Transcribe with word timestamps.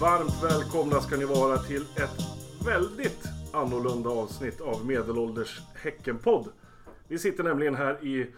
Varmt 0.00 0.42
välkomna 0.44 1.00
ska 1.00 1.16
ni 1.16 1.24
vara 1.24 1.58
till 1.58 1.82
ett 1.82 2.20
väldigt 2.66 3.24
annorlunda 3.52 4.10
avsnitt 4.10 4.60
av 4.60 4.86
Medelålders 4.86 5.60
Häckenpodd. 5.74 6.48
Vi 7.08 7.18
sitter 7.18 7.44
nämligen 7.44 7.74
här 7.74 8.04
i 8.04 8.34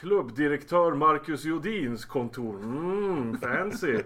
klubbdirektör 0.00 0.94
Marcus 0.94 1.44
Jodins 1.44 2.04
kontor. 2.04 2.56
Mm, 2.56 3.38
fancy! 3.38 3.98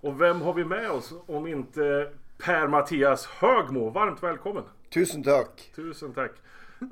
Och 0.00 0.20
vem 0.20 0.40
har 0.40 0.54
vi 0.54 0.64
med 0.64 0.90
oss 0.90 1.14
om 1.26 1.46
inte 1.46 2.12
Per-Mattias 2.38 3.26
Högmo? 3.26 3.90
Varmt 3.90 4.22
välkommen! 4.22 4.62
Tusen 4.94 5.22
tack! 5.22 5.72
Tusen 5.76 6.12
tack! 6.12 6.32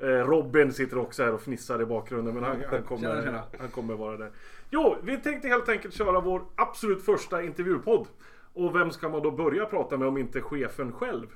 Eh, 0.01 0.07
Robin 0.07 0.73
sitter 0.73 0.97
också 0.97 1.23
här 1.23 1.33
och 1.33 1.41
fnissar 1.41 1.81
i 1.81 1.85
bakgrunden 1.85 2.33
men 2.33 2.43
han, 2.43 2.63
han, 2.69 2.83
kommer, 2.83 3.41
han 3.59 3.69
kommer 3.69 3.93
vara 3.93 4.17
där. 4.17 4.31
Jo, 4.69 4.97
vi 5.03 5.17
tänkte 5.17 5.47
helt 5.47 5.69
enkelt 5.69 5.93
köra 5.93 6.19
vår 6.19 6.41
absolut 6.55 7.05
första 7.05 7.43
intervjupodd. 7.43 8.07
Och 8.55 8.75
vem 8.75 8.91
ska 8.91 9.09
man 9.09 9.21
då 9.21 9.31
börja 9.31 9.65
prata 9.65 9.97
med 9.97 10.07
om 10.07 10.17
inte 10.17 10.41
chefen 10.41 10.91
själv? 10.91 11.27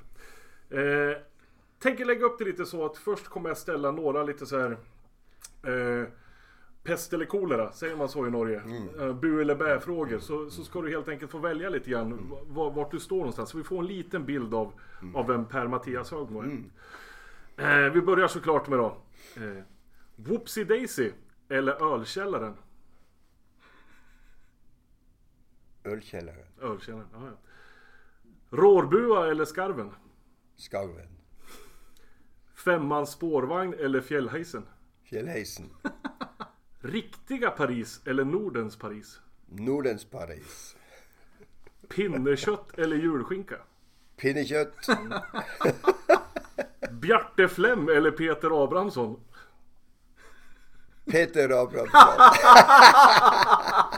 Eh, 0.70 1.16
tänker 1.78 2.04
lägga 2.04 2.24
upp 2.24 2.38
det 2.38 2.44
lite 2.44 2.66
så 2.66 2.86
att 2.86 2.96
först 2.96 3.28
kommer 3.28 3.50
jag 3.50 3.58
ställa 3.58 3.90
några 3.90 4.22
lite 4.22 4.46
så 4.46 4.58
här 4.58 4.70
eh, 5.62 6.08
Pest 6.82 7.12
eller 7.12 7.24
kolera, 7.24 7.72
säger 7.72 7.96
man 7.96 8.08
så 8.08 8.26
i 8.26 8.30
Norge? 8.30 8.60
Mm. 8.60 9.00
Eh, 9.00 9.14
bu 9.14 9.40
eller 9.40 9.54
bä 9.54 9.80
frågor. 9.80 10.18
Så, 10.18 10.50
så 10.50 10.64
ska 10.64 10.82
du 10.82 10.90
helt 10.90 11.08
enkelt 11.08 11.30
få 11.30 11.38
välja 11.38 11.68
lite 11.68 11.90
grann 11.90 12.12
mm. 12.12 12.28
vart 12.74 12.90
du 12.90 13.00
står 13.00 13.16
någonstans. 13.16 13.50
Så 13.50 13.58
vi 13.58 13.64
får 13.64 13.78
en 13.78 13.86
liten 13.86 14.24
bild 14.24 14.54
av, 14.54 14.72
mm. 15.02 15.16
av 15.16 15.26
vem 15.26 15.44
Per-Mattias 15.44 16.10
Högmo 16.10 16.40
är. 16.40 16.44
Mm. 16.44 16.70
Eh, 17.56 17.92
vi 17.92 18.02
börjar 18.02 18.28
såklart 18.28 18.68
med 18.68 18.78
då. 18.78 18.96
Eh, 19.36 19.62
Whoopsie 20.16 20.64
Daisy 20.64 21.10
eller 21.48 21.94
Ölkällaren? 21.94 22.54
Ölkällaren. 25.84 26.46
Ölkällaren, 26.60 27.08
ja, 27.12 27.26
ja. 27.26 27.32
Rårbua 28.50 29.30
eller 29.30 29.44
Skarven? 29.44 29.90
Skarven. 30.56 31.08
Femmans 32.54 33.10
spårvagn 33.10 33.74
eller 33.74 34.00
Fjällheisen? 34.00 34.66
Fjällheisen. 35.02 35.70
Riktiga 36.80 37.50
Paris 37.50 38.00
eller 38.06 38.24
Nordens 38.24 38.76
Paris? 38.76 39.20
Nordens 39.46 40.04
Paris. 40.04 40.76
Pinnekött 41.88 42.78
eller 42.78 42.96
julskinka? 42.96 43.56
Pinnekött. 44.16 44.76
Bjarte 46.90 47.48
Flem 47.48 47.88
eller 47.88 48.10
Peter 48.10 48.64
Abrahamsson? 48.64 49.20
Peter 51.10 51.50
Abrahamsson. 51.50 51.90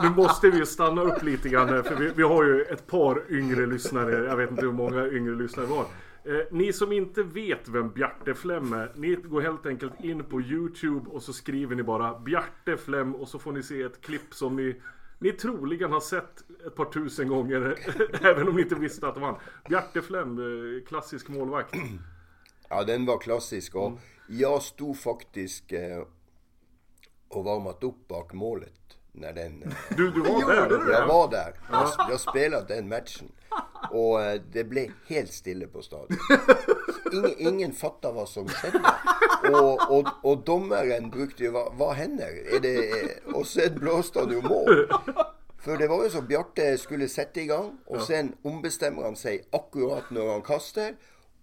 nu 0.02 0.10
måste 0.10 0.50
vi 0.50 0.66
stanna 0.66 1.02
upp 1.02 1.22
lite 1.22 1.48
grann 1.48 1.68
här, 1.68 1.82
för 1.82 1.96
vi, 1.96 2.12
vi, 2.16 2.22
har 2.22 2.44
ju 2.44 2.62
ett 2.62 2.86
par 2.86 3.22
yngre 3.30 3.66
lyssnare. 3.66 4.24
Jag 4.24 4.36
vet 4.36 4.50
inte 4.50 4.62
hur 4.62 4.72
många 4.72 5.08
yngre 5.08 5.34
lyssnare 5.34 5.66
vi 5.66 5.72
har. 5.72 5.86
Eh, 6.24 6.46
ni 6.50 6.72
som 6.72 6.92
inte 6.92 7.22
vet 7.22 7.68
vem 7.68 7.90
Bjarte 7.90 8.34
Flem 8.34 8.72
är, 8.72 8.92
ni 8.94 9.14
går 9.14 9.40
helt 9.40 9.66
enkelt 9.66 10.04
in 10.04 10.24
på 10.24 10.40
Youtube 10.40 11.10
och 11.10 11.22
så 11.22 11.32
skriver 11.32 11.76
ni 11.76 11.82
bara 11.82 12.18
Bjarte 12.18 12.76
Flem 12.76 13.14
och 13.14 13.28
så 13.28 13.38
får 13.38 13.52
ni 13.52 13.62
se 13.62 13.82
ett 13.82 14.00
klipp 14.00 14.34
som 14.34 14.56
ni 14.56 14.80
ni 15.18 15.32
troligen 15.32 15.92
har 15.92 16.00
sett 16.00 16.50
ett 16.66 16.74
par 16.74 16.84
tusen 16.84 17.28
gånger, 17.28 17.78
även 18.22 18.48
om 18.48 18.56
ni 18.56 18.62
inte 18.62 18.74
visste 18.74 19.08
att 19.08 19.14
det 19.14 19.20
var 19.20 19.28
han. 19.28 19.40
Bjarte 19.68 20.02
Flem, 20.02 20.38
eh, 20.38 20.84
klassisk 20.86 21.28
målvakt. 21.28 21.74
Ja, 22.68 22.84
den 22.84 23.06
var 23.06 23.20
klassisk 23.20 23.74
och 23.74 23.86
mm. 23.86 23.98
jag 24.28 24.62
stod 24.62 24.98
faktiskt 24.98 25.72
eh, 25.72 26.06
och 27.28 27.44
varmat 27.44 27.84
upp 27.84 28.08
bak 28.08 28.32
målet. 28.32 28.98
När 29.12 29.32
den, 29.32 29.62
eh, 29.62 29.96
du, 29.96 30.10
du 30.10 30.20
var 30.20 30.54
där? 30.54 30.92
Jag 30.92 31.06
var 31.06 31.30
där. 31.30 31.54
Jag, 31.70 31.88
jag 32.10 32.20
spelade 32.20 32.74
den 32.74 32.88
matchen. 32.88 33.32
Och 33.90 34.22
eh, 34.22 34.40
det 34.52 34.64
blev 34.64 34.90
helt 35.06 35.32
stille 35.32 35.66
på 35.66 35.82
stadion. 35.82 36.18
Ingen, 37.12 37.34
ingen 37.38 37.72
fattade 37.72 38.14
vad 38.14 38.28
som 38.28 38.48
skedde. 38.48 38.80
Och, 39.52 39.98
och, 39.98 40.08
och 40.22 40.44
domaren 40.44 41.10
brukade 41.10 41.44
ju, 41.44 41.50
vad, 41.50 41.74
vad 41.74 41.94
händer? 41.94 42.54
Är 42.56 42.60
det, 42.60 42.90
eh, 42.90 43.34
och 43.34 43.46
sen 43.46 43.78
blåste 43.78 44.20
han 44.20 44.30
ju 44.30 44.42
mål. 44.42 44.88
För 45.58 45.76
det 45.76 45.88
var 45.88 46.04
ju 46.04 46.10
så 46.10 46.22
Bjarte 46.22 46.78
skulle 46.78 47.08
sätta 47.08 47.40
igång 47.40 47.78
och 47.86 48.02
sen 48.02 48.36
ombestämmer 48.42 49.02
han 49.02 49.16
sig 49.16 49.44
akkurat 49.50 50.10
när 50.10 50.32
han 50.32 50.42
kastar 50.42 50.94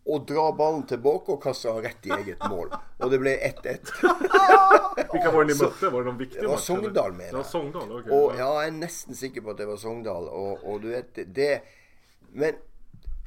och 0.03 0.25
drar 0.25 0.51
bollen 0.51 0.87
tillbaka 0.87 1.31
och 1.31 1.43
kastar 1.43 1.81
rätt 1.81 2.05
i 2.05 2.09
eget 2.09 2.49
mål. 2.49 2.69
Och 2.97 3.09
det 3.09 3.19
blev 3.19 3.37
1-1. 3.37 3.53
Vilka 5.13 5.31
var 5.31 5.43
det 5.45 5.53
ni 5.53 5.59
mötte? 5.63 5.89
Var 5.89 5.99
det 5.99 6.05
någon 6.05 6.17
viktig 6.17 6.37
match? 6.37 6.43
Det 6.43 6.47
var 6.47 6.57
Sogndal 6.57 7.13
med 7.13 7.33
det. 7.33 7.37
var 7.37 7.43
Sogndal, 7.43 7.91
okay. 7.91 8.11
Och 8.11 8.33
jag 8.37 8.67
är 8.67 8.71
nästan 8.71 9.15
säker 9.15 9.41
på 9.41 9.49
att 9.49 9.57
det 9.57 9.65
var 9.65 9.77
Sogndal. 9.77 10.27
Och, 10.27 10.71
och 10.71 10.81
du 10.81 10.87
vet, 10.87 11.19
det... 11.35 11.61
Men 12.33 12.53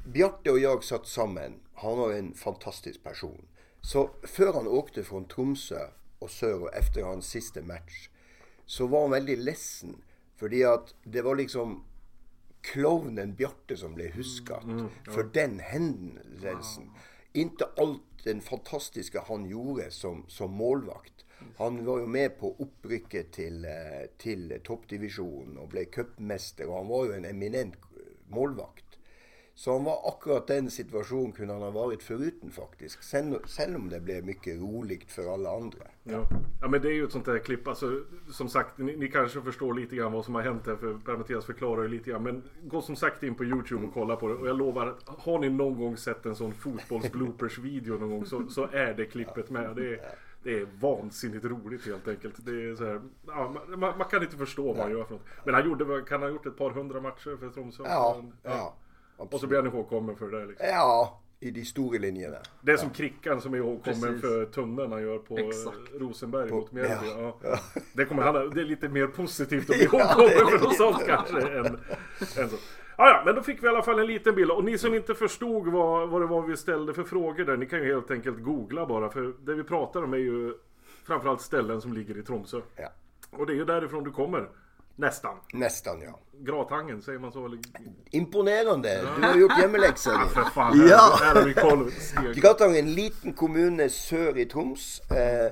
Bjarte 0.06 0.50
och 0.50 0.58
jag 0.58 0.84
satt 0.84 1.06
samman. 1.06 1.54
Han 1.74 1.98
var 1.98 2.12
en 2.12 2.34
fantastisk 2.34 3.02
person. 3.02 3.46
Så 3.80 4.10
för 4.22 4.52
han 4.52 4.68
åkte 4.68 5.04
från 5.04 5.24
Tromsö 5.24 5.86
och 6.18 6.30
söder 6.30 6.78
efter 6.78 7.02
hans 7.02 7.26
sista 7.26 7.62
match 7.62 8.08
så 8.66 8.86
var 8.86 9.00
han 9.00 9.10
väldigt 9.10 9.38
ledsen. 9.38 10.02
För 10.36 10.74
att 10.74 10.94
det 11.04 11.22
var 11.22 11.36
liksom 11.36 11.84
clownen 12.62 13.34
Bjarte 13.34 13.76
som 13.76 13.94
blev 13.94 14.12
huska 14.12 14.56
mm, 14.56 14.78
mm, 14.78 14.90
ja. 15.06 15.12
för 15.12 15.22
den 15.32 15.58
händelsen. 15.58 16.84
Wow. 16.84 16.98
Inte 17.32 17.68
allt 17.76 18.02
den 18.24 18.40
fantastiska 18.40 19.24
han 19.28 19.46
gjorde 19.46 19.90
som, 19.90 20.24
som 20.28 20.50
målvakt. 20.50 21.24
Han 21.56 21.84
var 21.84 21.98
ju 21.98 22.06
med 22.06 22.38
på 22.38 22.56
upprycket 22.58 23.32
till, 23.32 23.64
eh, 23.64 23.70
till 24.18 24.60
toppdivision 24.64 25.58
och 25.58 25.68
blev 25.68 25.84
cupmästare 25.84 26.66
och 26.66 26.76
han 26.76 26.86
var 26.86 27.06
ju 27.06 27.12
en 27.12 27.24
eminent 27.24 27.74
målvakt. 28.28 28.91
Så 29.54 29.72
han 29.72 29.84
var 29.84 30.08
akkurat 30.08 30.46
den 30.46 30.70
situationen 30.70 31.32
kunde 31.32 31.52
han 31.52 31.62
ha 31.62 31.70
varit 31.70 32.02
föruten 32.02 32.50
faktiskt. 32.50 33.04
Sen, 33.04 33.38
sen 33.44 33.76
om 33.76 33.88
det 33.88 34.00
blev 34.00 34.24
mycket 34.24 34.60
roligt 34.60 35.10
för 35.10 35.34
alla 35.34 35.56
andra. 35.56 35.78
Ja. 36.02 36.22
ja 36.60 36.68
men 36.68 36.82
det 36.82 36.88
är 36.88 36.92
ju 36.92 37.04
ett 37.04 37.12
sånt 37.12 37.24
där 37.24 37.38
klipp. 37.38 37.68
Alltså, 37.68 38.00
som 38.30 38.48
sagt, 38.48 38.78
ni, 38.78 38.96
ni 38.96 39.08
kanske 39.08 39.40
förstår 39.40 39.74
lite 39.74 39.96
grann 39.96 40.12
vad 40.12 40.24
som 40.24 40.34
har 40.34 40.42
hänt 40.42 40.66
här. 40.66 40.76
För 40.76 40.94
Per-Mattias 41.04 41.46
förklarar 41.46 41.82
ju 41.82 41.88
lite 41.88 42.10
grann. 42.10 42.22
Men 42.22 42.42
gå 42.62 42.82
som 42.82 42.96
sagt 42.96 43.22
in 43.22 43.34
på 43.34 43.44
YouTube 43.44 43.86
och 43.86 43.94
kolla 43.94 44.16
på 44.16 44.28
det. 44.28 44.34
Och 44.34 44.48
jag 44.48 44.58
lovar, 44.58 44.94
har 45.04 45.38
ni 45.38 45.48
någon 45.48 45.78
gång 45.78 45.96
sett 45.96 46.26
en 46.26 46.36
sån 46.36 46.52
fotbolls 46.52 47.58
video 47.58 47.98
någon 47.98 48.10
gång 48.10 48.26
så, 48.26 48.48
så 48.48 48.68
är 48.72 48.94
det 48.94 49.04
klippet 49.04 49.50
med. 49.50 49.76
Det 49.76 49.92
är, 49.92 50.00
det 50.42 50.60
är 50.60 50.66
vansinnigt 50.80 51.44
roligt 51.44 51.86
helt 51.86 52.08
enkelt. 52.08 52.34
Det 52.46 52.50
är 52.50 52.74
så 52.74 52.84
här, 52.84 53.00
ja, 53.26 53.54
man, 53.68 53.98
man, 53.98 54.08
kan 54.10 54.22
inte 54.22 54.36
förstå 54.36 54.72
vad 54.72 54.76
han 54.76 54.90
gör 54.90 55.04
för 55.04 55.14
något. 55.14 55.26
Men 55.44 55.54
han 55.54 55.64
gjorde, 55.64 56.02
kan 56.08 56.22
ha 56.22 56.28
gjort 56.28 56.46
ett 56.46 56.56
par 56.56 56.70
hundra 56.70 57.00
matcher 57.00 57.36
för 57.36 57.48
Tromsö? 57.48 57.82
Ja, 57.86 58.22
ja. 58.42 58.50
ja. 58.50 58.74
Absolut. 59.22 59.34
Och 59.34 59.40
så 59.40 59.46
blir 59.46 59.58
han 59.58 59.66
ihågkommen 59.66 60.16
för 60.16 60.30
det 60.30 60.46
liksom. 60.46 60.66
Ja, 60.68 61.20
i 61.40 61.50
de 61.50 61.64
stora 61.64 61.98
linjerna. 61.98 62.36
Det 62.60 62.72
är 62.72 62.76
som 62.76 62.90
Krickan 62.90 63.40
som 63.40 63.54
är 63.54 63.58
ihågkommen 63.58 64.20
för 64.20 64.44
tunneln 64.44 64.92
han 64.92 65.02
gör 65.02 65.18
på 65.18 65.38
Exakt. 65.38 65.76
Rosenberg 65.94 66.48
på, 66.48 66.54
mot 66.54 66.72
Mjällby. 66.72 67.06
Ja. 67.06 67.38
Ja. 67.42 67.58
Det, 67.92 68.04
kommer 68.04 68.22
han, 68.22 68.50
det 68.50 68.60
är 68.60 68.64
lite 68.64 68.88
mer 68.88 69.06
positivt 69.06 69.70
att 69.70 69.76
bli 69.76 69.84
ihågkommen 69.84 70.30
för 70.30 70.64
något 70.64 70.76
sånt 70.76 71.06
kanske. 71.06 71.40
Än, 71.40 71.66
än 71.66 72.50
så. 72.50 72.56
Ah, 72.96 73.08
ja, 73.08 73.22
men 73.26 73.34
då 73.34 73.42
fick 73.42 73.62
vi 73.62 73.66
i 73.66 73.68
alla 73.68 73.82
fall 73.82 73.98
en 73.98 74.06
liten 74.06 74.34
bild. 74.34 74.50
Och 74.50 74.64
ni 74.64 74.78
som 74.78 74.94
inte 74.94 75.14
förstod 75.14 75.68
vad, 75.68 76.08
vad 76.08 76.22
det 76.22 76.26
var 76.26 76.42
vi 76.42 76.56
ställde 76.56 76.94
för 76.94 77.04
frågor 77.04 77.44
där, 77.44 77.56
ni 77.56 77.66
kan 77.66 77.78
ju 77.78 77.84
helt 77.84 78.10
enkelt 78.10 78.42
googla 78.42 78.86
bara. 78.86 79.10
För 79.10 79.34
det 79.44 79.54
vi 79.54 79.64
pratar 79.64 80.02
om 80.02 80.12
är 80.12 80.18
ju 80.18 80.54
framförallt 81.04 81.40
ställen 81.40 81.80
som 81.80 81.92
ligger 81.92 82.18
i 82.18 82.22
Tromsö. 82.22 82.60
Ja. 82.76 82.88
Och 83.30 83.46
det 83.46 83.52
är 83.52 83.56
ju 83.56 83.64
därifrån 83.64 84.04
du 84.04 84.10
kommer. 84.10 84.48
Nästan. 85.02 85.36
Nästan 85.52 86.00
ja. 86.00 86.18
Gratangen, 86.32 87.02
säger 87.02 87.18
man 87.18 87.32
så? 87.32 87.46
Eller? 87.46 87.58
Imponerande! 88.10 89.00
Du 89.16 89.22
har 89.22 89.36
gjort 89.36 89.52
hemläxan. 89.52 90.14
Ja, 90.20 90.42
för 90.42 90.50
fan. 90.50 90.88
Ja. 90.88 91.18
Här, 91.20 91.34
har 91.34 91.44
vi 91.44 91.54
koll. 91.54 91.90
Gratangen, 92.34 92.76
en 92.76 92.94
liten 92.94 93.32
kommun 93.32 93.90
sör 93.90 94.38
i 94.38 94.44
Troms. 94.44 95.00
Eh, 95.10 95.46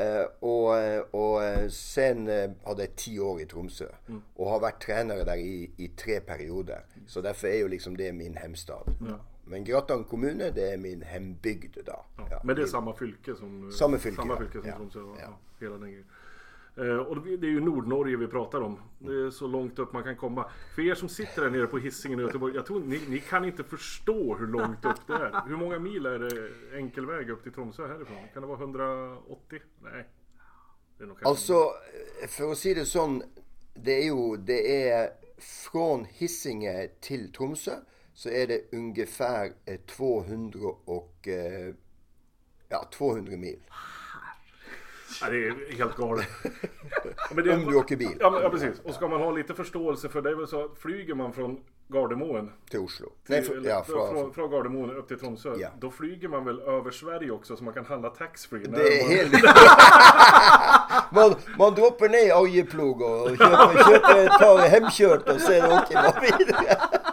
eh, 0.00 0.24
och, 0.40 0.78
eh, 0.78 1.00
och 1.00 1.44
eh, 1.44 1.68
sen 1.68 2.28
eh, 2.28 2.50
hade 2.64 2.82
jag 2.82 2.96
tio 2.96 3.20
år 3.20 3.40
i 3.40 3.46
Tromsö. 3.46 3.88
Mm. 4.08 4.22
Och 4.34 4.50
har 4.50 4.60
varit 4.60 4.82
tränare 4.82 5.24
där 5.24 5.36
i, 5.36 5.70
i 5.76 5.88
tre 5.88 6.20
perioder. 6.20 6.84
Så 7.06 7.20
därför 7.20 7.48
är 7.48 7.56
ju 7.56 7.68
liksom 7.68 7.96
det 7.96 8.12
min 8.12 8.36
hemstad. 8.36 8.96
Ja. 9.08 9.18
Men 9.44 9.64
Gratan 9.64 10.04
kommun, 10.04 10.38
det 10.38 10.72
är 10.72 10.76
min 10.76 11.02
hembygd 11.02 11.78
då. 11.86 12.04
Ja. 12.30 12.40
Men 12.44 12.56
det 12.56 12.62
är 12.62 12.66
samma 12.66 12.94
fylke 12.94 13.34
som, 13.34 13.72
samma 13.72 13.98
fylke, 13.98 14.16
samma 14.16 14.36
fylke 14.36 14.62
som 14.62 14.70
Tromsö? 14.70 14.98
Ja. 14.98 15.38
Hela 15.60 15.76
den 15.76 15.88
grejen. 15.88 16.06
Eh, 16.76 16.96
och 16.96 17.26
det 17.26 17.46
är 17.46 17.50
ju 17.50 17.60
Nordnorge 17.60 18.16
vi 18.16 18.26
pratar 18.26 18.60
om. 18.60 18.78
Det 18.98 19.12
är 19.12 19.30
så 19.30 19.46
långt 19.46 19.78
upp 19.78 19.92
man 19.92 20.02
kan 20.02 20.16
komma. 20.16 20.50
För 20.74 20.82
er 20.82 20.94
som 20.94 21.08
sitter 21.08 21.42
där 21.42 21.50
nere 21.50 21.66
på 21.66 21.78
Hisingen 21.78 22.20
i 22.20 22.22
Göteborg. 22.22 22.54
Jag 22.54 22.66
tror 22.66 22.80
ni, 22.80 23.00
ni 23.08 23.18
kan 23.18 23.44
inte 23.44 23.64
förstå 23.64 24.36
hur 24.36 24.46
långt 24.46 24.84
upp 24.84 25.06
det 25.06 25.12
är. 25.12 25.48
Hur 25.48 25.56
många 25.56 25.78
mil 25.78 26.06
är 26.06 26.18
det 26.18 26.50
enkel 26.78 27.06
väg 27.06 27.30
upp 27.30 27.42
till 27.42 27.52
Tromsö 27.52 27.86
härifrån? 27.86 28.16
Kan 28.32 28.42
det 28.42 28.48
vara 28.48 28.58
180? 28.58 29.60
Nej. 29.82 30.08
Det 30.98 31.04
är 31.04 31.08
nog 31.08 31.16
alltså, 31.24 31.54
för 32.28 32.52
att 32.52 32.58
säga 32.58 32.74
det 32.74 32.86
så. 32.86 33.22
Det 33.74 33.92
är 33.92 34.04
ju, 34.04 34.36
det 34.36 34.88
är 34.90 35.10
från 35.38 36.04
Hisingen 36.04 36.88
till 37.00 37.32
Tromsö 37.32 37.72
så 38.14 38.28
är 38.28 38.46
det 38.46 38.72
ungefär 38.72 39.52
eh, 39.64 39.80
200 39.80 40.58
och, 40.84 41.28
eh, 41.28 41.74
ja, 42.68 42.88
200 42.92 43.36
mil. 43.36 43.60
Ja, 45.22 45.30
det 45.30 45.36
är 45.36 45.76
helt 45.76 45.96
galet. 45.96 46.28
Men 47.34 47.44
det, 47.44 47.54
Om 47.54 47.64
du 47.64 47.76
åker 47.76 47.96
bil. 47.96 48.16
Ja, 48.20 48.30
men, 48.30 48.42
ja, 48.42 48.50
precis. 48.50 48.80
Och 48.84 48.94
ska 48.94 49.08
man 49.08 49.20
ha 49.20 49.30
lite 49.30 49.54
förståelse 49.54 50.08
för 50.08 50.22
det 50.22 50.30
är 50.30 50.34
väl 50.34 50.46
så 50.46 50.64
att 50.64 50.78
flyger 50.78 51.14
man 51.14 51.32
från 51.32 51.60
Gardermoen 51.88 52.52
till 52.70 52.78
Oslo. 52.78 53.12
Nej, 53.26 53.42
för, 53.42 53.60
ja, 53.64 53.84
från, 53.84 54.10
från, 54.10 54.34
från 54.34 54.50
Gardermoen 54.50 54.96
upp 54.96 55.08
till 55.08 55.18
Tromsö. 55.18 55.54
Ja. 55.58 55.68
Då 55.78 55.90
flyger 55.90 56.28
man 56.28 56.44
väl 56.44 56.60
över 56.60 56.90
Sverige 56.90 57.30
också 57.30 57.56
så 57.56 57.64
man 57.64 57.74
kan 57.74 57.84
handla 57.84 58.10
taxfree. 58.10 58.66
Det 58.66 59.00
är 59.00 59.08
helt... 59.08 59.32
man, 61.12 61.34
man 61.58 61.74
droppar 61.74 62.08
ner 62.08 62.40
oljeplog 62.40 63.02
och 63.02 63.28
köper, 63.28 63.92
köper, 63.92 64.38
tar 64.38 64.58
hemkört 64.68 65.28
och 65.28 65.40
sen 65.40 65.64
åker 65.64 65.94
man 65.94 66.38
vidare. 66.38 67.03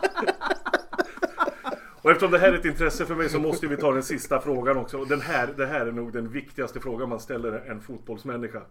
Och 2.02 2.12
eftersom 2.12 2.32
det 2.32 2.40
här 2.40 2.54
är 2.54 2.58
ett 2.58 2.66
intresse 2.66 3.06
för 3.06 3.16
mig 3.16 3.30
så 3.30 3.40
måste 3.40 3.68
vi 3.68 3.78
ta 3.78 3.92
den 3.92 4.04
sista 4.04 4.42
frågan 4.42 4.78
också. 4.78 4.98
Och 4.98 5.08
den 5.08 5.22
här, 5.22 5.54
det 5.58 5.66
här 5.66 5.86
är 5.86 5.92
nog 5.92 6.14
den 6.14 6.30
viktigaste 6.30 6.80
frågan 6.80 7.10
man 7.10 7.20
ställer 7.20 7.52
en 7.52 7.82
fotbollsmänniska. 7.82 8.62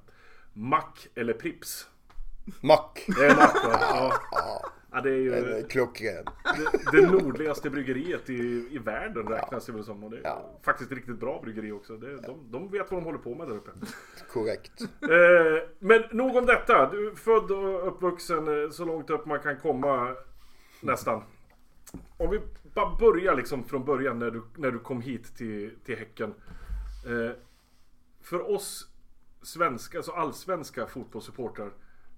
Mack 0.53 1.09
eller 1.15 1.32
Prips? 1.32 1.87
Mack. 2.61 3.05
Det 3.06 3.27
är 3.27 3.37
Mack 3.37 3.65
va? 3.65 3.79
Ja. 3.81 4.71
Ja, 4.93 5.00
det 5.00 5.11
är 5.11 5.17
ju 5.17 5.65
klockren. 5.69 6.25
Det, 6.93 7.00
det, 7.00 7.06
nordligaste 7.06 7.71
bryggeriet 7.71 8.31
i, 8.31 8.69
i 8.71 8.79
världen 8.79 9.29
räknas 9.29 9.67
det 9.67 9.73
väl 9.73 9.85
som. 9.85 10.05
Och 10.05 10.11
det 10.11 10.17
är 10.17 10.23
ja. 10.25 10.59
faktiskt 10.62 10.91
ett 10.91 10.97
riktigt 10.97 11.21
bra 11.21 11.41
bryggeri 11.43 11.73
också. 11.73 11.97
Det, 11.97 12.17
de, 12.17 12.50
de 12.50 12.71
vet 12.71 12.91
vad 12.91 13.00
de 13.00 13.05
håller 13.05 13.19
på 13.19 13.35
med 13.35 13.49
där 13.49 13.56
uppe. 13.56 13.71
Korrekt. 14.32 14.81
Eh, 14.81 15.69
men 15.79 16.03
nog 16.11 16.37
om 16.37 16.47
detta. 16.47 16.91
Du 16.91 17.11
är 17.11 17.15
född 17.15 17.50
och 17.50 17.88
uppvuxen 17.88 18.65
eh, 18.65 18.71
så 18.71 18.85
långt 18.85 19.11
upp 19.11 19.27
man 19.27 19.41
kan 19.41 19.59
komma 19.59 20.15
nästan. 20.81 21.23
Om 22.17 22.31
vi 22.31 22.41
bara 22.75 22.96
börjar 22.96 23.37
liksom 23.37 23.64
från 23.64 23.84
början 23.84 24.19
när 24.19 24.31
du, 24.31 24.43
när 24.56 24.70
du 24.70 24.78
kom 24.78 25.00
hit 25.00 25.37
till, 25.37 25.75
till 25.84 25.96
Häcken. 25.96 26.34
Eh, 27.06 27.37
för 28.20 28.50
oss 28.50 28.88
svenska, 29.43 29.99
alltså 29.99 30.12
allsvenska 30.12 30.87
fotbollssupportrar 30.87 31.72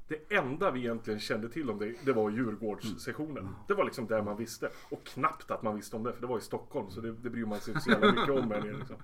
det 0.08 0.36
enda 0.36 0.70
vi 0.70 0.80
egentligen 0.80 1.20
kände 1.20 1.48
till 1.48 1.70
om 1.70 1.78
det, 1.78 1.94
det 2.04 2.12
var 2.12 2.30
Djurgårdssessionen. 2.30 3.38
Mm. 3.38 3.54
Det 3.68 3.74
var 3.74 3.84
liksom 3.84 4.06
där 4.06 4.22
man 4.22 4.36
visste. 4.36 4.70
Och 4.88 5.04
knappt 5.04 5.50
att 5.50 5.62
man 5.62 5.76
visste 5.76 5.96
om 5.96 6.02
det, 6.02 6.12
för 6.12 6.20
det 6.20 6.26
var 6.26 6.38
i 6.38 6.40
Stockholm. 6.40 6.90
Så 6.90 7.00
det, 7.00 7.12
det 7.12 7.30
bryr 7.30 7.44
man 7.44 7.60
sig 7.60 7.74
inte 7.74 7.84
så 7.84 7.90
jävla 7.90 8.12
mycket 8.12 8.30
om. 8.30 8.50
Här 8.50 8.62
liksom. 8.78 8.96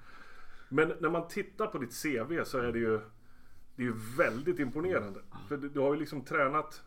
Men 0.68 0.92
när 1.00 1.10
man 1.10 1.28
tittar 1.28 1.66
på 1.66 1.78
ditt 1.78 2.02
CV 2.02 2.44
så 2.44 2.58
är 2.58 2.72
det 2.72 2.78
ju 2.78 3.00
Det 3.76 3.82
är 3.82 3.86
ju 3.86 3.94
väldigt 4.16 4.58
imponerande. 4.58 5.20
För 5.48 5.56
du, 5.56 5.68
du 5.68 5.80
har 5.80 5.94
ju 5.94 6.00
liksom 6.00 6.24
tränat 6.24 6.82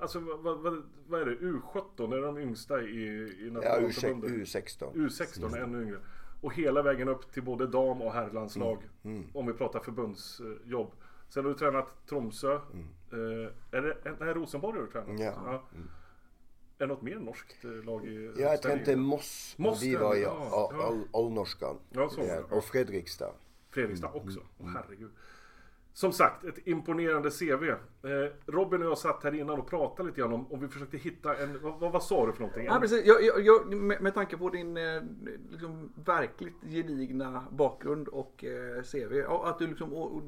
Alltså 0.00 0.20
vad, 0.20 0.58
vad, 0.58 0.82
vad 1.06 1.20
är 1.20 1.26
det? 1.26 1.36
U17 1.36 2.16
är 2.16 2.22
de 2.22 2.38
yngsta 2.38 2.82
i, 2.82 2.86
i 2.86 3.52
Ja, 3.62 3.78
U16. 3.80 4.92
U16 4.94 5.56
är 5.56 5.60
ännu 5.60 5.82
yngre. 5.82 5.98
Och 6.40 6.54
hela 6.54 6.82
vägen 6.82 7.08
upp 7.08 7.32
till 7.32 7.42
både 7.42 7.66
dam 7.66 8.02
och 8.02 8.12
herrlandslag. 8.12 8.78
Mm. 9.02 9.16
Mm. 9.16 9.28
Om 9.34 9.46
vi 9.46 9.52
pratar 9.52 9.80
förbundsjobb. 9.80 10.92
Sen 11.28 11.44
har 11.44 11.52
du 11.52 11.58
tränat 11.58 12.06
Tromsö. 12.06 12.60
Mm. 12.72 12.86
Eh, 13.12 13.78
är 13.78 13.82
det, 13.82 13.96
nej, 14.20 14.34
Rosenborg 14.34 14.78
har 14.78 14.86
du 14.86 14.92
tränat. 14.92 15.20
Ja. 15.20 15.32
ja. 15.46 15.68
Mm. 15.74 15.88
Är 16.78 16.86
det 16.86 16.94
något 16.94 17.02
mer 17.02 17.18
norskt 17.18 17.64
eh, 17.64 17.70
lag 17.70 18.06
i 18.06 18.32
Ja, 18.36 18.50
jag 18.50 18.62
tränade 18.62 18.96
Moss. 18.96 19.54
Moss 19.58 19.82
vi 19.82 19.96
var 19.96 20.16
i 20.16 20.22
ja, 20.22 20.72
Allnorskan. 21.12 21.76
Ja, 21.90 22.08
så. 22.08 22.56
Och 22.56 22.64
Fredrikstad. 22.64 23.32
Fredrikstad 23.70 24.08
också. 24.08 24.40
Mm. 24.40 24.46
Oh, 24.58 24.68
herregud. 24.68 25.10
Som 25.92 26.12
sagt, 26.12 26.44
ett 26.44 26.66
imponerande 26.66 27.30
CV. 27.30 27.64
Eh, 27.64 27.76
Robin 28.46 28.82
och 28.82 28.90
jag 28.90 28.98
satt 28.98 29.24
här 29.24 29.34
innan 29.34 29.58
och 29.58 29.70
pratade 29.70 30.08
lite 30.08 30.20
grann 30.20 30.32
om, 30.32 30.52
om 30.52 30.60
vi 30.60 30.68
försökte 30.68 30.96
hitta 30.96 31.36
en, 31.36 31.58
vad, 31.62 31.92
vad 31.92 32.02
sa 32.02 32.26
du 32.26 32.32
för 32.32 32.40
någonting? 32.40 32.64
Ja, 32.64 32.78
precis. 32.80 33.06
Jag, 33.06 33.22
jag, 33.24 33.46
jag, 33.46 33.74
med, 33.74 34.02
med 34.02 34.14
tanke 34.14 34.36
på 34.36 34.50
din 34.50 34.76
eh, 34.76 35.02
liksom, 35.50 35.92
verkligt 36.04 36.54
gedigna 36.62 37.44
bakgrund 37.50 38.08
och 38.08 38.44
eh, 38.44 38.82
CV. 38.82 39.32
Att 39.44 39.58
du 39.58 39.66
liksom, 39.66 39.92
och, 39.92 40.16
och, 40.16 40.22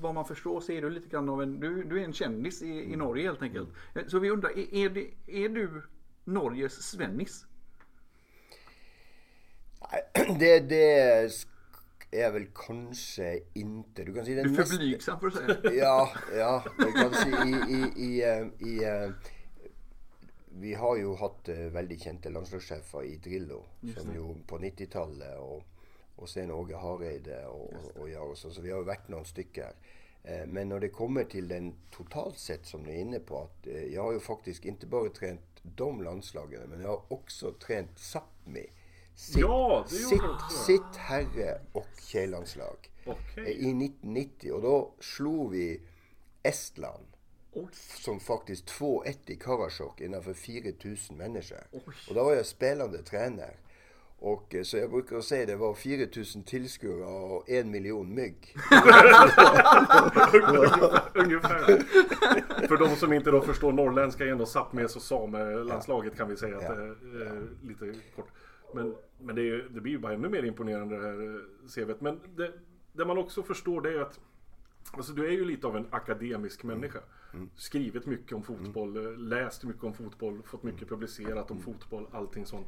vad 0.00 0.14
man 0.14 0.24
förstår 0.24 0.60
så 0.60 0.72
är 0.72 0.82
du 0.82 0.90
lite 0.90 1.08
grann 1.08 1.28
av 1.28 1.42
en, 1.42 1.60
du, 1.60 1.84
du 1.84 2.00
är 2.00 2.04
en 2.04 2.12
kändis 2.12 2.62
i, 2.62 2.92
i 2.92 2.96
Norge 2.96 3.24
helt 3.24 3.42
enkelt. 3.42 3.68
Mm. 3.94 4.08
Så 4.08 4.18
vi 4.18 4.30
undrar, 4.30 4.50
är, 4.50 4.74
är, 4.74 4.88
det, 4.88 5.10
är 5.26 5.48
du 5.48 5.82
Norges 6.24 6.82
Svennis? 6.82 7.46
Det, 10.38 10.60
det 10.60 11.32
är 12.14 12.32
väl 12.32 12.46
kanske 12.54 13.40
inte... 13.52 14.04
Du 14.04 14.14
kan 14.14 14.24
säga 14.24 14.42
Du 14.42 14.50
är 14.60 14.64
för 14.64 14.76
blygsam 14.76 15.20
för 15.20 15.26
att 15.26 15.34
säga. 15.34 15.74
Ja, 15.74 16.12
ja. 16.36 16.64
Du 16.78 16.92
kan 16.92 17.14
si 17.14 17.28
i, 17.28 17.74
i, 17.74 18.04
i, 18.04 18.22
eh, 18.22 18.68
i 18.68 19.04
uh, 19.06 19.12
Vi 20.48 20.74
har 20.74 20.96
ju 20.96 21.14
haft 21.14 21.48
uh, 21.48 21.56
väldigt 21.56 22.02
kända 22.02 22.30
landslagschefer 22.30 23.04
i 23.04 23.16
Drillo. 23.16 23.64
Som 23.96 24.14
ju 24.14 24.34
på 24.46 24.58
90-talet 24.58 25.38
och, 25.38 25.62
och 26.16 26.28
sen 26.28 26.50
Åge 26.50 26.76
Hareide 26.76 27.46
och, 27.46 27.72
och 27.94 28.10
jag 28.10 28.30
och 28.30 28.38
så. 28.38 28.50
Så 28.50 28.60
vi 28.60 28.70
har 28.70 28.78
ju 28.78 28.84
varit 28.84 29.08
några 29.08 29.24
stycken. 29.24 29.72
Men 30.46 30.68
när 30.68 30.80
det 30.80 30.88
kommer 30.88 31.24
till 31.24 31.48
den 31.48 31.74
totalt 31.90 32.38
sett 32.38 32.66
som 32.66 32.82
ni 32.82 32.92
är 32.92 32.98
inne 32.98 33.18
på. 33.18 33.42
att 33.42 33.66
Jag 33.92 34.02
har 34.02 34.12
ju 34.12 34.20
faktiskt 34.20 34.64
inte 34.64 34.86
bara 34.86 35.08
tränat 35.08 35.40
de 35.62 36.02
landslagen 36.02 36.60
men 36.70 36.80
jag 36.80 36.88
har 36.88 37.02
också 37.08 37.52
tränat 37.52 37.96
Sápmi 37.96 38.66
sitt, 39.14 39.36
ja, 39.36 39.84
sitt, 39.88 40.22
sitt 40.66 40.96
herre 40.96 41.60
och 41.72 41.88
tjejlandslag 42.00 42.76
okay. 43.06 43.44
i 43.44 43.84
1990. 43.84 44.52
Och 44.52 44.62
då 44.62 44.94
slog 45.00 45.50
vi 45.50 45.80
Estland. 46.42 47.06
Oj. 47.52 47.68
Som 48.00 48.20
faktiskt 48.20 48.70
2-1 48.70 49.16
i 49.26 49.36
Karasjok 49.36 50.00
innanför 50.00 50.34
4000 50.34 51.16
människor. 51.16 51.58
Oj. 51.72 51.82
Och 52.08 52.14
då 52.14 52.24
var 52.24 52.34
jag 52.34 52.46
spelande 52.46 53.02
tränare. 53.02 53.54
Och, 54.18 54.54
eh, 54.54 54.62
så 54.62 54.76
jag 54.76 54.90
brukar 54.90 55.20
säga 55.20 55.46
det 55.46 55.56
var 55.56 55.74
4000 55.74 56.42
tillskuere 56.42 57.04
och 57.04 57.50
en 57.50 57.70
miljon 57.70 58.14
mygg. 58.14 58.56
Ungefär. 61.14 61.82
För 62.68 62.76
de 62.76 62.96
som 62.96 63.12
inte 63.12 63.30
då 63.30 63.40
förstår 63.40 63.72
norrländska 63.72 64.24
är 64.24 64.28
ändå 64.28 64.44
Sápmes 64.44 64.96
och 64.96 65.02
Same-landslaget 65.02 66.16
kan 66.16 66.28
vi 66.28 66.36
säga. 66.36 66.56
Att, 66.56 66.62
ja. 66.62 66.70
eh, 66.70 67.42
lite 67.62 67.94
kort. 68.16 68.28
Men, 68.74 68.94
men 69.18 69.36
det, 69.36 69.42
är, 69.42 69.68
det 69.70 69.80
blir 69.80 69.92
ju 69.92 69.98
bara 69.98 70.12
ännu 70.12 70.28
mer 70.28 70.42
imponerande 70.42 70.96
det 70.96 71.02
här 71.02 71.34
eh, 71.34 71.68
CVt. 71.68 72.00
Men 72.00 72.20
det, 72.36 72.52
det 72.92 73.04
man 73.04 73.18
också 73.18 73.42
förstår 73.42 73.80
det 73.80 73.92
är 73.92 74.00
att 74.00 74.20
Alltså 74.92 75.12
du 75.12 75.26
är 75.26 75.30
ju 75.30 75.44
lite 75.44 75.66
av 75.66 75.76
en 75.76 75.86
akademisk 75.90 76.64
mm. 76.64 76.78
människa. 76.78 76.98
Mm. 77.34 77.50
Skrivit 77.54 78.06
mycket 78.06 78.32
om 78.32 78.42
fotboll, 78.42 78.96
mm. 78.96 79.18
läst 79.18 79.64
mycket 79.64 79.84
om 79.84 79.94
fotboll, 79.94 80.42
fått 80.42 80.62
mycket 80.62 80.82
mm. 80.82 80.88
publicerat 80.88 81.50
om 81.50 81.56
mm. 81.56 81.64
fotboll, 81.64 82.06
allting 82.12 82.46
sånt. 82.46 82.66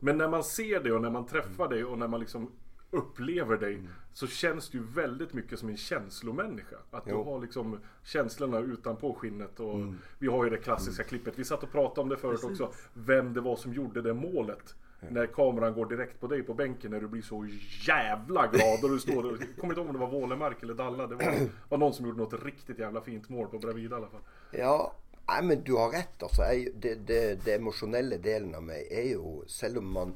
Men 0.00 0.18
när 0.18 0.28
man 0.28 0.44
ser 0.44 0.82
det 0.82 0.92
och 0.92 1.02
när 1.02 1.10
man 1.10 1.26
träffar 1.26 1.66
mm. 1.66 1.76
dig 1.76 1.84
och 1.84 1.98
när 1.98 2.08
man 2.08 2.20
liksom 2.20 2.50
upplever 2.90 3.56
dig 3.56 3.74
mm. 3.74 3.88
så 4.12 4.26
känns 4.26 4.68
du 4.68 4.78
väldigt 4.78 5.32
mycket 5.32 5.58
som 5.58 5.68
en 5.68 5.76
känslomänniska. 5.76 6.76
Att 6.90 7.04
jo. 7.06 7.16
du 7.16 7.30
har 7.30 7.40
liksom 7.40 7.78
känslorna 8.02 8.58
utanpå 8.58 9.14
skinnet 9.14 9.60
och 9.60 9.74
mm. 9.74 9.98
vi 10.18 10.26
har 10.26 10.44
ju 10.44 10.50
det 10.50 10.56
klassiska 10.56 11.02
mm. 11.02 11.08
klippet. 11.08 11.38
Vi 11.38 11.44
satt 11.44 11.62
och 11.62 11.72
pratade 11.72 12.00
om 12.00 12.08
det 12.08 12.16
förut 12.16 12.40
Precis. 12.40 12.60
också. 12.60 12.78
Vem 12.94 13.34
det 13.34 13.40
var 13.40 13.56
som 13.56 13.72
gjorde 13.72 14.02
det 14.02 14.14
målet. 14.14 14.74
När 15.00 15.26
kameran 15.26 15.74
går 15.74 15.86
direkt 15.86 16.20
på 16.20 16.26
dig 16.26 16.42
på 16.42 16.54
bänken 16.54 16.90
när 16.90 17.00
du 17.00 17.08
blir 17.08 17.22
så 17.22 17.46
jävla 17.86 18.46
glad 18.46 18.84
och 18.84 18.90
du 18.90 18.98
står 18.98 19.22
där. 19.22 19.30
Jag 19.30 19.38
kommer 19.60 19.74
inte 19.74 19.80
ihåg 19.80 19.88
om 19.88 19.92
det 19.92 19.98
var 19.98 20.10
Wålemark 20.10 20.62
eller 20.62 20.74
Dalla. 20.74 21.06
Det 21.06 21.14
var, 21.14 21.48
var 21.68 21.78
någon 21.78 21.94
som 21.94 22.06
gjorde 22.06 22.18
något 22.18 22.44
riktigt 22.44 22.78
jävla 22.78 23.00
fint 23.00 23.28
mål 23.28 23.48
på 23.48 23.58
Bravida 23.58 23.96
i 23.96 23.98
alla 23.98 24.08
fall. 24.08 24.20
Ja, 24.50 24.92
nej 25.28 25.42
men 25.42 25.62
du 25.64 25.72
har 25.72 25.90
rätt 25.90 26.22
alltså. 26.22 26.42
Det, 26.74 26.94
det, 26.94 27.44
det 27.44 27.54
emotionella 27.54 28.16
delen 28.16 28.54
av 28.54 28.62
mig 28.62 28.88
är 28.90 29.02
ju, 29.02 29.42
även 29.62 29.78
om 29.78 29.92
man 29.92 30.14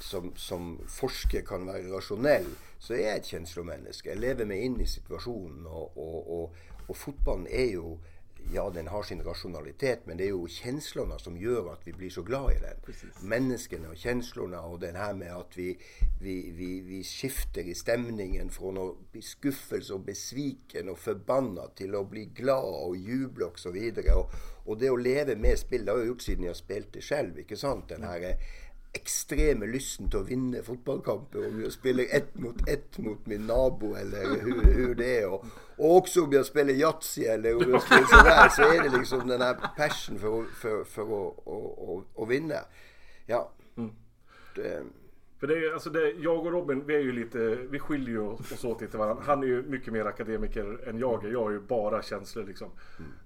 som, 0.00 0.32
som 0.36 0.78
forskare 0.86 1.42
kan 1.42 1.66
vara 1.66 1.78
rationell, 1.78 2.46
så 2.78 2.94
är 2.94 2.98
jag 2.98 3.16
ett 3.16 3.26
känslomänniska. 3.26 4.08
Jag 4.08 4.18
lever 4.18 4.44
mig 4.44 4.60
in 4.60 4.80
i 4.80 4.86
situationen 4.86 5.66
och, 5.66 5.98
och, 5.98 6.42
och, 6.42 6.54
och 6.86 6.96
fotbollen 6.96 7.46
är 7.46 7.66
ju 7.66 7.98
ja, 8.54 8.70
den 8.70 8.86
har 8.86 9.02
sin 9.02 9.22
rationalitet, 9.22 10.00
men 10.04 10.16
det 10.16 10.24
är 10.24 10.26
ju 10.26 10.48
känslorna 10.48 11.18
som 11.18 11.36
gör 11.36 11.72
att 11.72 11.86
vi 11.86 11.92
blir 11.92 12.10
så 12.10 12.22
glada 12.22 12.52
i 12.52 12.58
den. 12.60 12.80
Precis. 12.86 13.22
Människorna 13.22 13.88
och 13.88 13.96
känslorna 13.96 14.60
och 14.60 14.80
den 14.80 14.96
här 14.96 15.14
med 15.14 15.36
att 15.36 15.56
vi, 15.56 15.78
vi, 16.22 16.50
vi, 16.50 16.80
vi 16.80 17.04
skifter 17.04 17.60
i 17.60 17.74
stämningen 17.74 18.50
från 18.50 18.78
att 18.78 19.12
bli 19.12 19.22
skuffelse 19.22 19.92
och 19.94 20.00
besviken 20.00 20.88
och 20.88 20.98
förbannad 20.98 21.74
till 21.74 21.94
att 21.94 22.10
bli 22.10 22.24
glad 22.24 22.86
och 22.88 22.96
jubla 22.96 23.46
och 23.46 23.58
så 23.58 23.70
vidare. 23.70 24.12
Och, 24.12 24.30
och 24.64 24.78
det 24.78 24.88
att 24.88 25.02
leva 25.02 25.34
med 25.34 25.58
spel, 25.58 25.84
det 25.84 25.90
har 25.90 25.98
jag 25.98 26.06
gjort 26.06 26.22
sedan 26.22 26.44
jag 26.44 26.56
spelade 26.56 27.00
själv, 27.00 27.38
inte 27.38 27.56
sant? 27.56 27.88
Den 27.88 28.02
här 28.02 28.36
extreme 29.00 29.66
lysten 29.66 30.10
till 30.10 30.20
att 30.20 30.28
vinna 30.28 30.62
fotbollskamper. 30.62 31.48
Om 31.48 31.62
jag 31.62 31.72
spelar 31.72 32.04
ett 32.10 32.34
mot 32.34 32.68
ett 32.68 32.98
mot 32.98 33.26
min 33.26 33.46
nabo 33.46 33.94
eller 33.94 34.24
hur, 34.40 34.62
hur 34.74 34.94
det 34.94 35.18
är. 35.18 35.28
Och, 35.28 35.44
och 35.76 35.96
också 35.96 36.24
om 36.24 36.32
jag 36.32 36.46
spelar 36.46 36.72
Yatzy 36.72 37.24
eller 37.24 37.54
om 37.54 37.70
jag 37.70 37.82
spelar 37.82 38.04
sådär 38.04 38.48
så 38.48 38.62
är 38.62 38.82
det 38.82 38.98
liksom 38.98 39.28
den 39.28 39.40
här 39.40 39.54
passion 39.76 40.18
för, 40.18 40.44
för, 40.44 40.84
för 40.84 41.02
att, 41.02 41.48
att, 41.48 41.88
att, 41.88 42.22
att 42.22 42.28
vinna. 42.28 42.54
Ja. 43.26 43.52
Mm. 43.76 43.90
Det, 44.54 44.82
För 45.40 45.46
det 45.46 45.54
är, 45.54 45.72
alltså 45.72 45.90
det, 45.90 46.10
jag 46.10 46.46
och 46.46 46.52
Robin, 46.52 46.82
vi 46.86 46.94
är 46.94 47.00
ju 47.00 47.12
lite, 47.12 47.38
vi 47.70 47.78
skiljer 47.78 48.08
ju 48.08 48.20
oss 48.20 48.64
åt 48.64 48.80
lite 48.80 48.98
varandra. 48.98 49.22
Han 49.26 49.42
är 49.42 49.46
ju 49.46 49.62
mycket 49.62 49.92
mer 49.92 50.04
akademiker 50.04 50.88
än 50.88 50.98
jag 50.98 51.24
är. 51.24 51.32
Jag 51.32 51.46
är 51.46 51.52
ju 51.52 51.60
bara 51.60 52.02
känslor 52.02 52.44
liksom. 52.44 52.70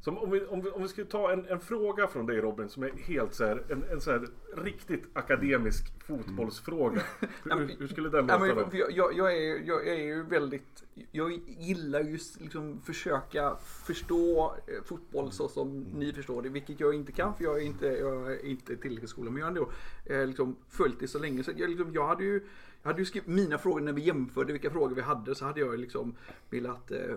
Så 0.01 0.11
om 0.11 0.31
vi, 0.31 0.47
om 0.47 0.61
vi, 0.61 0.71
om 0.71 0.83
vi 0.83 0.89
skulle 0.89 1.07
ta 1.07 1.33
en, 1.33 1.47
en 1.47 1.61
fråga 1.61 2.07
från 2.07 2.27
dig 2.27 2.41
Robin 2.41 2.69
som 2.69 2.83
är 2.83 2.91
helt 2.91 3.35
så 3.35 3.45
här, 3.45 3.65
en, 3.69 3.85
en 3.91 4.01
så 4.01 4.11
här 4.11 4.29
riktigt 4.57 5.05
akademisk 5.13 5.93
fotbollsfråga. 6.07 7.03
Hur, 7.45 7.79
hur 7.79 7.89
skulle 7.89 8.09
den 8.09 8.27
låta 8.27 8.55
då? 8.55 8.69
jag, 8.73 9.17
jag, 9.17 9.37
är, 9.37 9.63
jag 9.67 9.89
är 9.89 10.03
ju 10.03 10.23
väldigt, 10.23 10.85
jag 11.13 11.33
gillar 11.47 12.01
ju 12.01 12.19
liksom 12.39 12.81
försöka 12.81 13.57
förstå 13.87 14.55
eh, 14.67 14.85
fotboll 14.85 15.33
så 15.33 15.49
som 15.49 15.81
ni 15.81 16.13
förstår 16.13 16.43
det, 16.43 16.49
vilket 16.49 16.81
jag 16.81 16.95
inte 16.95 17.13
kan 17.13 17.35
för 17.35 17.45
jag 17.45 17.57
är 17.57 17.67
inte, 17.67 17.87
jag 17.87 18.33
är 18.33 18.47
inte 18.47 18.77
tillräckligt 18.77 19.11
skolad. 19.11 19.33
Men 19.33 19.41
jag 19.41 19.47
har 19.47 19.51
ändå 19.51 19.71
eh, 20.07 20.27
liksom 20.27 20.57
följt 20.69 21.01
det 21.01 21.09
så 21.09 21.19
länge 21.19 21.45
så 21.45 21.53
jag, 21.57 21.71
liksom, 21.71 21.93
jag 21.93 22.02
hade 22.07 22.25
ju 22.25 22.41
jag 22.83 22.89
hade 22.89 23.01
ju 23.03 23.07
skrivit 23.07 23.29
mina 23.29 23.59
frågor 23.59 23.81
när 23.81 23.93
vi 23.93 24.03
jämförde 24.03 24.53
vilka 24.53 24.71
frågor 24.71 24.95
vi 24.95 25.03
hade 25.03 25.35
så 25.35 25.45
hade 25.45 25.61
jag 25.61 25.79
liksom 25.79 26.17
velat 26.51 26.91
eh, 26.91 27.17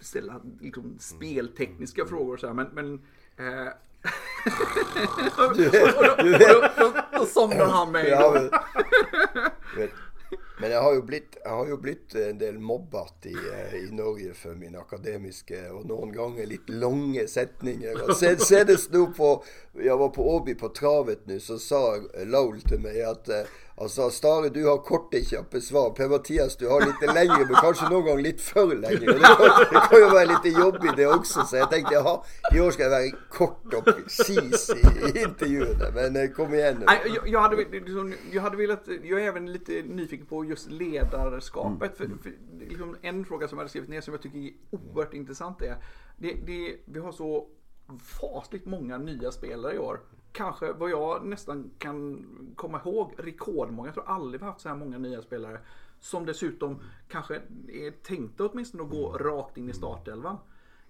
ställa 0.00 0.40
liksom 0.60 0.96
speltekniska 0.98 2.06
frågor 2.06 2.34
och 2.34 2.40
så 2.40 2.46
här, 2.46 2.54
men, 2.54 2.68
men 2.72 2.94
eh, 3.36 3.72
och 5.48 5.56
då, 5.56 5.64
och 5.64 6.14
då, 6.16 6.38
då, 6.38 6.68
då, 6.78 7.18
då 7.18 7.26
somnar 7.26 7.66
han 7.66 7.92
med 7.92 8.08
Ja, 8.08 8.30
men, 8.34 8.50
men 10.60 10.70
jeg 10.70 10.80
har 10.80 10.94
jo 10.94 11.02
blitt, 11.02 11.36
jeg 11.44 11.50
har 11.52 11.66
jo 11.68 11.76
blitt 11.82 12.14
en 12.14 12.38
del 12.38 12.58
mobbet 12.58 13.26
i, 13.26 13.34
eh, 13.34 13.74
i 13.80 13.88
Norge 13.94 14.34
for 14.38 14.54
mine 14.54 14.78
akademiske 14.78 15.64
og 15.72 15.84
noen 15.90 16.12
ganger 16.14 16.46
litt 16.46 16.68
lange 16.70 17.26
setninger. 17.28 18.02
Og 18.08 18.14
se- 18.16 18.36
Senest 18.38 18.92
nå 18.92 19.06
på 19.16 19.34
Jeg 19.82 19.98
var 19.98 20.08
på 20.14 20.22
Åby 20.36 20.54
på 20.54 20.68
travet 20.74 21.26
nå, 21.26 21.40
så 21.42 21.58
sa 21.58 21.98
Laul 22.24 22.60
til 22.62 22.78
meg 22.80 23.00
at 23.02 23.28
Altså, 23.28 23.40
eh, 23.42 23.60
han 23.74 23.88
sa 23.90 24.04
Stare, 24.10 24.48
du 24.54 24.60
har 24.68 24.76
korte, 24.86 25.18
kjappe 25.26 25.58
svar. 25.60 25.88
Per-Mathias, 25.98 26.54
du 26.60 26.68
har 26.70 26.78
litt 26.86 27.00
lengre, 27.10 27.40
men 27.48 27.56
kanskje 27.58 27.88
noen 27.90 28.04
gang 28.06 28.20
litt 28.22 28.40
for 28.40 28.70
lenge. 28.70 29.00
Det 29.02 29.18
kan, 29.18 29.64
det 29.72 29.80
kan 29.90 29.98
jo 29.98 30.10
være 30.12 30.28
litt 30.30 30.46
jobb 30.54 30.78
i 30.84 30.92
det 30.94 31.08
også, 31.10 31.42
så 31.50 31.56
jeg 31.58 31.66
tenkte 31.72 31.96
jaha, 31.96 32.12
i 32.54 32.60
år 32.62 32.70
skal 32.70 32.84
jeg 32.84 32.92
være 32.94 33.24
kort 33.34 33.74
och 33.74 33.84
precis 33.84 34.68
i, 34.70 34.78
i 34.78 35.24
intervjuene. 35.24 35.90
Men 35.94 36.16
eh, 36.22 36.28
kom 36.36 36.54
igjen 36.54 36.78
nu. 36.84 36.86
Jag, 36.86 37.28
jag, 37.28 37.40
hade, 37.40 37.56
liksom, 37.56 38.14
jag 38.32 38.42
hade 38.42 38.56
velat, 38.56 38.86
jag 39.02 39.20
är 39.22 39.26
även 39.28 39.52
lite 39.52 39.82
nyfiken 39.82 40.26
på 40.26 40.43
just 40.48 40.70
ledarskapet. 40.70 41.96
För, 41.96 42.06
för, 42.22 42.32
liksom, 42.58 42.96
en 43.02 43.24
fråga 43.24 43.48
som 43.48 43.58
jag 43.58 43.60
hade 43.60 43.68
skrivit 43.70 43.90
ner 43.90 44.00
som 44.00 44.14
jag 44.14 44.22
tycker 44.22 44.38
är 44.38 44.52
oerhört 44.70 45.14
intressant 45.14 45.62
är, 45.62 45.76
det, 46.16 46.32
det, 46.46 46.76
vi 46.84 47.00
har 47.00 47.12
så 47.12 47.48
fasligt 48.02 48.66
många 48.66 48.98
nya 48.98 49.32
spelare 49.32 49.74
i 49.74 49.78
år. 49.78 50.00
Kanske 50.32 50.72
vad 50.72 50.90
jag 50.90 51.26
nästan 51.26 51.70
kan 51.78 52.26
komma 52.56 52.80
ihåg 52.84 53.12
rekordmånga. 53.18 53.88
Jag 53.88 53.94
tror 53.94 54.08
aldrig 54.08 54.40
vi 54.40 54.44
har 54.44 54.52
haft 54.52 54.62
så 54.62 54.68
här 54.68 54.76
många 54.76 54.98
nya 54.98 55.22
spelare. 55.22 55.60
Som 56.00 56.26
dessutom 56.26 56.80
kanske 57.08 57.34
är 57.68 57.90
tänkta 57.90 58.46
åtminstone 58.46 58.82
att 58.82 58.90
gå 58.90 59.12
rakt 59.18 59.56
in 59.56 59.68
i 59.68 59.72
startelvan. 59.72 60.36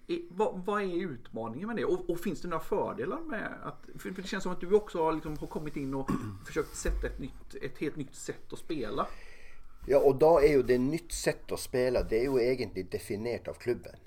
I- 0.06 0.26
Vad, 0.30 0.62
vad 0.66 0.82
är 0.82 0.86
utmaningen 0.96 1.66
med 1.68 1.76
det? 1.76 1.84
Och, 1.84 2.10
och 2.10 2.18
finns 2.20 2.40
det 2.40 2.48
några 2.48 2.62
fördelar 2.64 3.20
med 3.20 3.52
att... 3.62 3.88
För, 3.98 4.10
för 4.10 4.22
det 4.22 4.28
känns 4.28 4.42
som 4.42 4.52
att 4.52 4.60
du 4.60 4.74
också 4.74 5.02
har, 5.02 5.12
liksom, 5.12 5.36
har 5.40 5.46
kommit 5.46 5.76
in 5.76 5.94
och 5.94 6.10
försökt 6.46 6.76
sätta 6.76 7.06
ett, 7.06 7.18
nytt, 7.20 7.54
ett 7.62 7.78
helt 7.78 7.96
nytt 7.96 8.14
sätt 8.14 8.52
att 8.52 8.58
spela. 8.58 9.06
Ja, 9.88 9.98
og 9.98 10.20
da 10.20 10.38
er 10.40 10.52
jo 10.54 10.62
det 10.62 10.80
nytt 10.80 11.12
sett 11.12 11.52
å 11.52 11.58
spille. 11.60 12.02
Det 12.08 12.18
er 12.20 12.24
jo 12.24 12.38
egentlig 12.38 12.86
definert 12.92 13.48
av 13.48 13.58
klubben. 13.58 14.00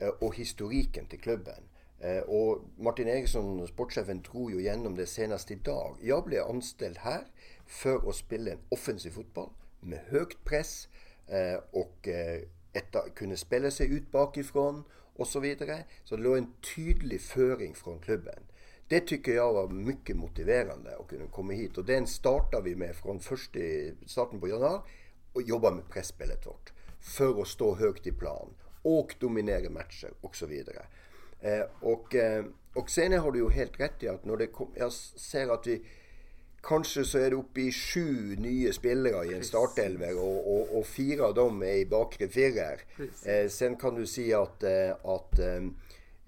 eh, 0.00 0.08
Og 0.20 0.34
historikken 0.34 1.06
til 1.06 1.18
klubben. 1.18 1.68
Eh, 2.00 2.22
Og 2.28 2.64
Martin 2.78 3.08
Eriksson, 3.08 3.66
sportssjefen, 3.66 4.22
dro 4.22 4.48
jo 4.50 4.58
gjennom 4.58 4.96
det 4.96 5.08
senest 5.08 5.50
i 5.50 5.54
dag. 5.54 5.96
Jeg 6.02 6.22
ble 6.24 6.42
anstilt 6.42 6.98
her 6.98 7.24
for 7.66 7.98
å 8.06 8.12
spille 8.12 8.52
en 8.52 8.60
offensiv 8.70 9.10
fotball 9.12 9.50
med 9.82 9.98
høyt 10.10 10.36
press 10.44 10.88
eh, 11.28 11.58
og 11.72 12.08
etter, 12.74 13.10
kunne 13.14 13.36
spille 13.36 13.70
seg 13.70 13.92
ut 13.92 14.10
bakifra 14.12 14.82
osv. 15.16 15.30
Så, 15.32 15.40
videre. 15.40 15.84
så 16.04 16.16
det 16.16 16.24
lå 16.24 16.34
en 16.36 16.52
tydelig 16.62 17.20
føring 17.20 17.76
fra 17.76 17.98
klubben. 18.02 18.50
Det 18.88 19.06
tycker 19.06 19.34
jag 19.34 19.52
var 19.52 19.68
mycket 19.68 20.16
motiverande 20.16 20.96
att 20.96 21.08
kunna 21.08 21.26
komma 21.26 21.52
hit. 21.52 21.78
Och 21.78 21.84
den 21.84 22.06
startar 22.06 22.62
vi 22.62 22.74
med 22.76 22.96
från 22.96 23.20
första 23.20 23.58
starten 24.06 24.40
på 24.40 24.48
januari 24.48 24.80
och 25.34 25.42
jobba 25.42 25.70
med 25.70 25.88
pressspelet 25.90 26.46
vårt. 26.46 26.72
För 27.00 27.40
att 27.40 27.48
stå 27.48 27.74
högt 27.74 28.06
i 28.06 28.12
plan 28.12 28.48
och 28.82 29.14
dominera 29.18 29.70
matcher 29.70 30.12
och 30.20 30.36
så 30.36 30.46
vidare. 30.46 30.86
Eh, 31.40 31.64
och, 31.80 32.14
eh, 32.14 32.44
och 32.74 32.90
sen 32.90 33.12
har 33.12 33.32
du 33.32 33.38
ju 33.38 33.50
helt 33.50 33.80
rätt 33.80 34.02
i 34.02 34.08
att 34.08 34.24
när 34.24 34.36
det 34.36 34.46
kom, 34.46 34.68
jag 34.74 34.92
ser 34.92 35.48
att 35.48 35.66
vi 35.66 35.82
Kanske 36.66 37.04
så 37.04 37.18
är 37.18 37.30
det 37.30 37.36
uppe 37.36 37.60
i 37.60 37.72
sju 37.72 38.36
nya 38.36 38.72
spelare 38.72 39.26
i 39.26 39.34
en 39.34 39.44
startelver 39.44 40.18
och, 40.18 40.54
och, 40.54 40.78
och 40.78 40.86
fyra 40.86 41.24
av 41.24 41.34
dem 41.34 41.62
är 41.62 41.74
i 41.74 41.86
bakre 41.86 42.28
firer. 42.28 42.80
Eh, 43.24 43.48
sen 43.48 43.76
kan 43.76 43.94
du 43.94 44.06
si 44.06 44.34
att, 44.34 44.62
eh, 44.62 44.90
att 45.02 45.38
eh, 45.38 45.62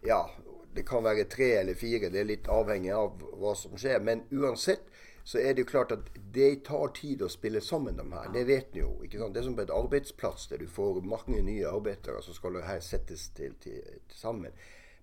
ja, 0.03 0.31
det 0.75 0.83
kan 0.83 1.03
vara 1.03 1.25
tre 1.25 1.53
eller 1.53 1.75
fyra. 1.75 2.09
Det 2.11 2.21
är 2.21 2.25
lite 2.25 2.51
avhängigt 2.51 2.95
av 2.95 3.23
vad 3.33 3.59
som 3.59 3.79
sker. 3.79 4.01
Men 4.01 4.23
oavsett 4.31 4.81
så 5.27 5.39
är 5.39 5.55
det 5.55 5.61
ju 5.61 5.65
klart 5.65 5.93
att 5.93 6.09
det 6.33 6.65
tar 6.65 6.89
tid 6.89 7.23
att 7.23 7.31
spela 7.31 7.61
samman 7.61 7.97
de 7.97 8.13
här. 8.13 8.29
Det 8.33 8.45
vet 8.45 8.75
ni 8.75 8.81
ju. 8.81 9.19
Sant? 9.19 9.35
Det 9.35 9.41
är 9.41 9.45
som 9.45 9.57
på 9.57 9.63
ett 9.63 9.71
arbetsplats 9.71 10.49
där 10.49 10.59
du 10.59 10.67
får 10.67 11.01
många 11.01 11.43
nya 11.43 11.71
arbetare 11.71 12.23
så 12.23 12.33
ska 12.33 12.51
det 12.51 12.63
här 12.63 12.81
sättas 12.81 13.31
till, 13.35 13.55
till, 13.55 13.83
tillsammans. 14.09 14.55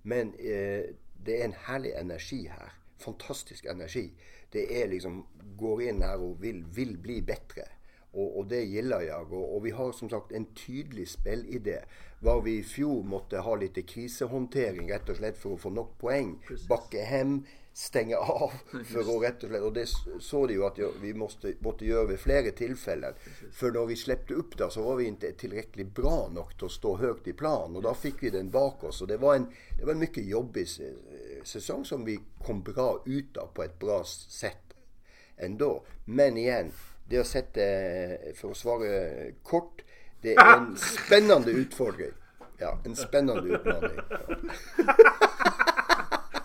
Men 0.02 0.28
eh, 0.28 0.84
det 1.24 1.42
är 1.42 1.46
en 1.46 1.54
härlig 1.54 1.92
energi 1.92 2.48
här. 2.48 2.72
Fantastisk 2.98 3.66
energi. 3.66 4.12
Det 4.52 4.84
är 4.84 4.88
liksom, 4.88 5.28
går 5.58 5.82
in 5.82 6.02
här 6.02 6.22
och 6.22 6.44
vill, 6.44 6.64
vill 6.64 6.98
bli 6.98 7.22
bättre. 7.22 7.62
Och, 8.14 8.38
och 8.38 8.46
det 8.48 8.64
gillar 8.64 9.02
jag. 9.02 9.34
Och, 9.34 9.56
och 9.56 9.66
vi 9.66 9.72
har 9.72 9.92
som 9.92 10.10
sagt 10.10 10.32
en 10.32 10.46
tydlig 10.46 11.08
spelidé. 11.08 11.80
Var 12.20 12.42
vi 12.42 12.58
i 12.58 12.64
fjol 12.64 13.04
måtte 13.04 13.38
ha 13.38 13.56
lite 13.56 13.82
krisehåndtering 13.82 14.92
rett 14.92 15.10
og 15.10 15.18
slett 15.18 15.38
for 15.38 15.58
å 15.58 15.60
få 15.60 15.74
nok 15.74 15.98
poeng. 16.00 16.38
Bakke 16.70 17.02
hem, 17.04 17.42
stenge 17.74 18.16
av. 18.16 18.54
For 18.88 19.10
å 19.10 19.18
rett 19.24 19.44
og 19.44 19.50
slett, 19.50 19.66
og 19.66 19.74
det 19.76 19.88
så 20.22 20.44
de 20.48 20.60
jo 20.60 20.68
at 20.70 20.80
vi 21.02 21.12
måtte, 21.18 21.56
måtte 21.66 21.90
gjøre 21.90 22.14
ved 22.14 22.22
flere 22.22 22.54
tilfeller. 22.56 23.18
For 23.52 23.76
når 23.76 23.90
vi 23.92 24.00
slepte 24.00 24.38
opp 24.40 24.56
da, 24.62 24.70
så 24.72 24.86
var 24.86 25.02
vi 25.02 25.10
ikke 25.10 25.34
tilrekkelig 25.44 25.90
bra 25.98 26.16
nok 26.32 26.54
til 26.56 26.70
å 26.70 26.76
stå 26.78 26.96
høyt 27.02 27.28
i 27.28 27.36
planen. 27.36 27.82
Og 27.82 27.88
da 27.90 27.96
fikk 27.98 28.24
vi 28.24 28.36
den 28.38 28.54
bak 28.54 28.86
oss. 28.88 29.02
Og 29.02 29.10
det 29.10 29.18
var 29.26 29.42
en, 29.42 29.50
det 29.74 29.90
var 29.90 29.98
en 29.98 30.06
mye 30.06 30.28
jobbig 30.30 30.68
sesong 30.70 31.84
som 31.90 32.06
vi 32.06 32.20
kom 32.46 32.62
bra 32.64 32.94
ut 33.04 33.42
av 33.42 33.52
på 33.58 33.66
et 33.66 33.80
bra 33.82 34.04
sett 34.06 34.64
ändå. 35.38 35.84
Men 36.06 36.38
igen, 36.38 36.72
det 37.10 37.20
å 37.20 37.24
sette, 37.28 37.66
for 38.40 38.54
å 38.54 38.58
svare 38.58 39.32
kort, 39.44 39.82
det 40.22 40.36
er 40.38 40.54
en 40.58 40.76
spennende 40.80 41.52
utfordring. 41.52 42.12
Ja, 42.58 42.78
en 42.86 42.96
spennende 42.96 43.42
utfordring. 43.58 44.00
Ja. 44.78 44.94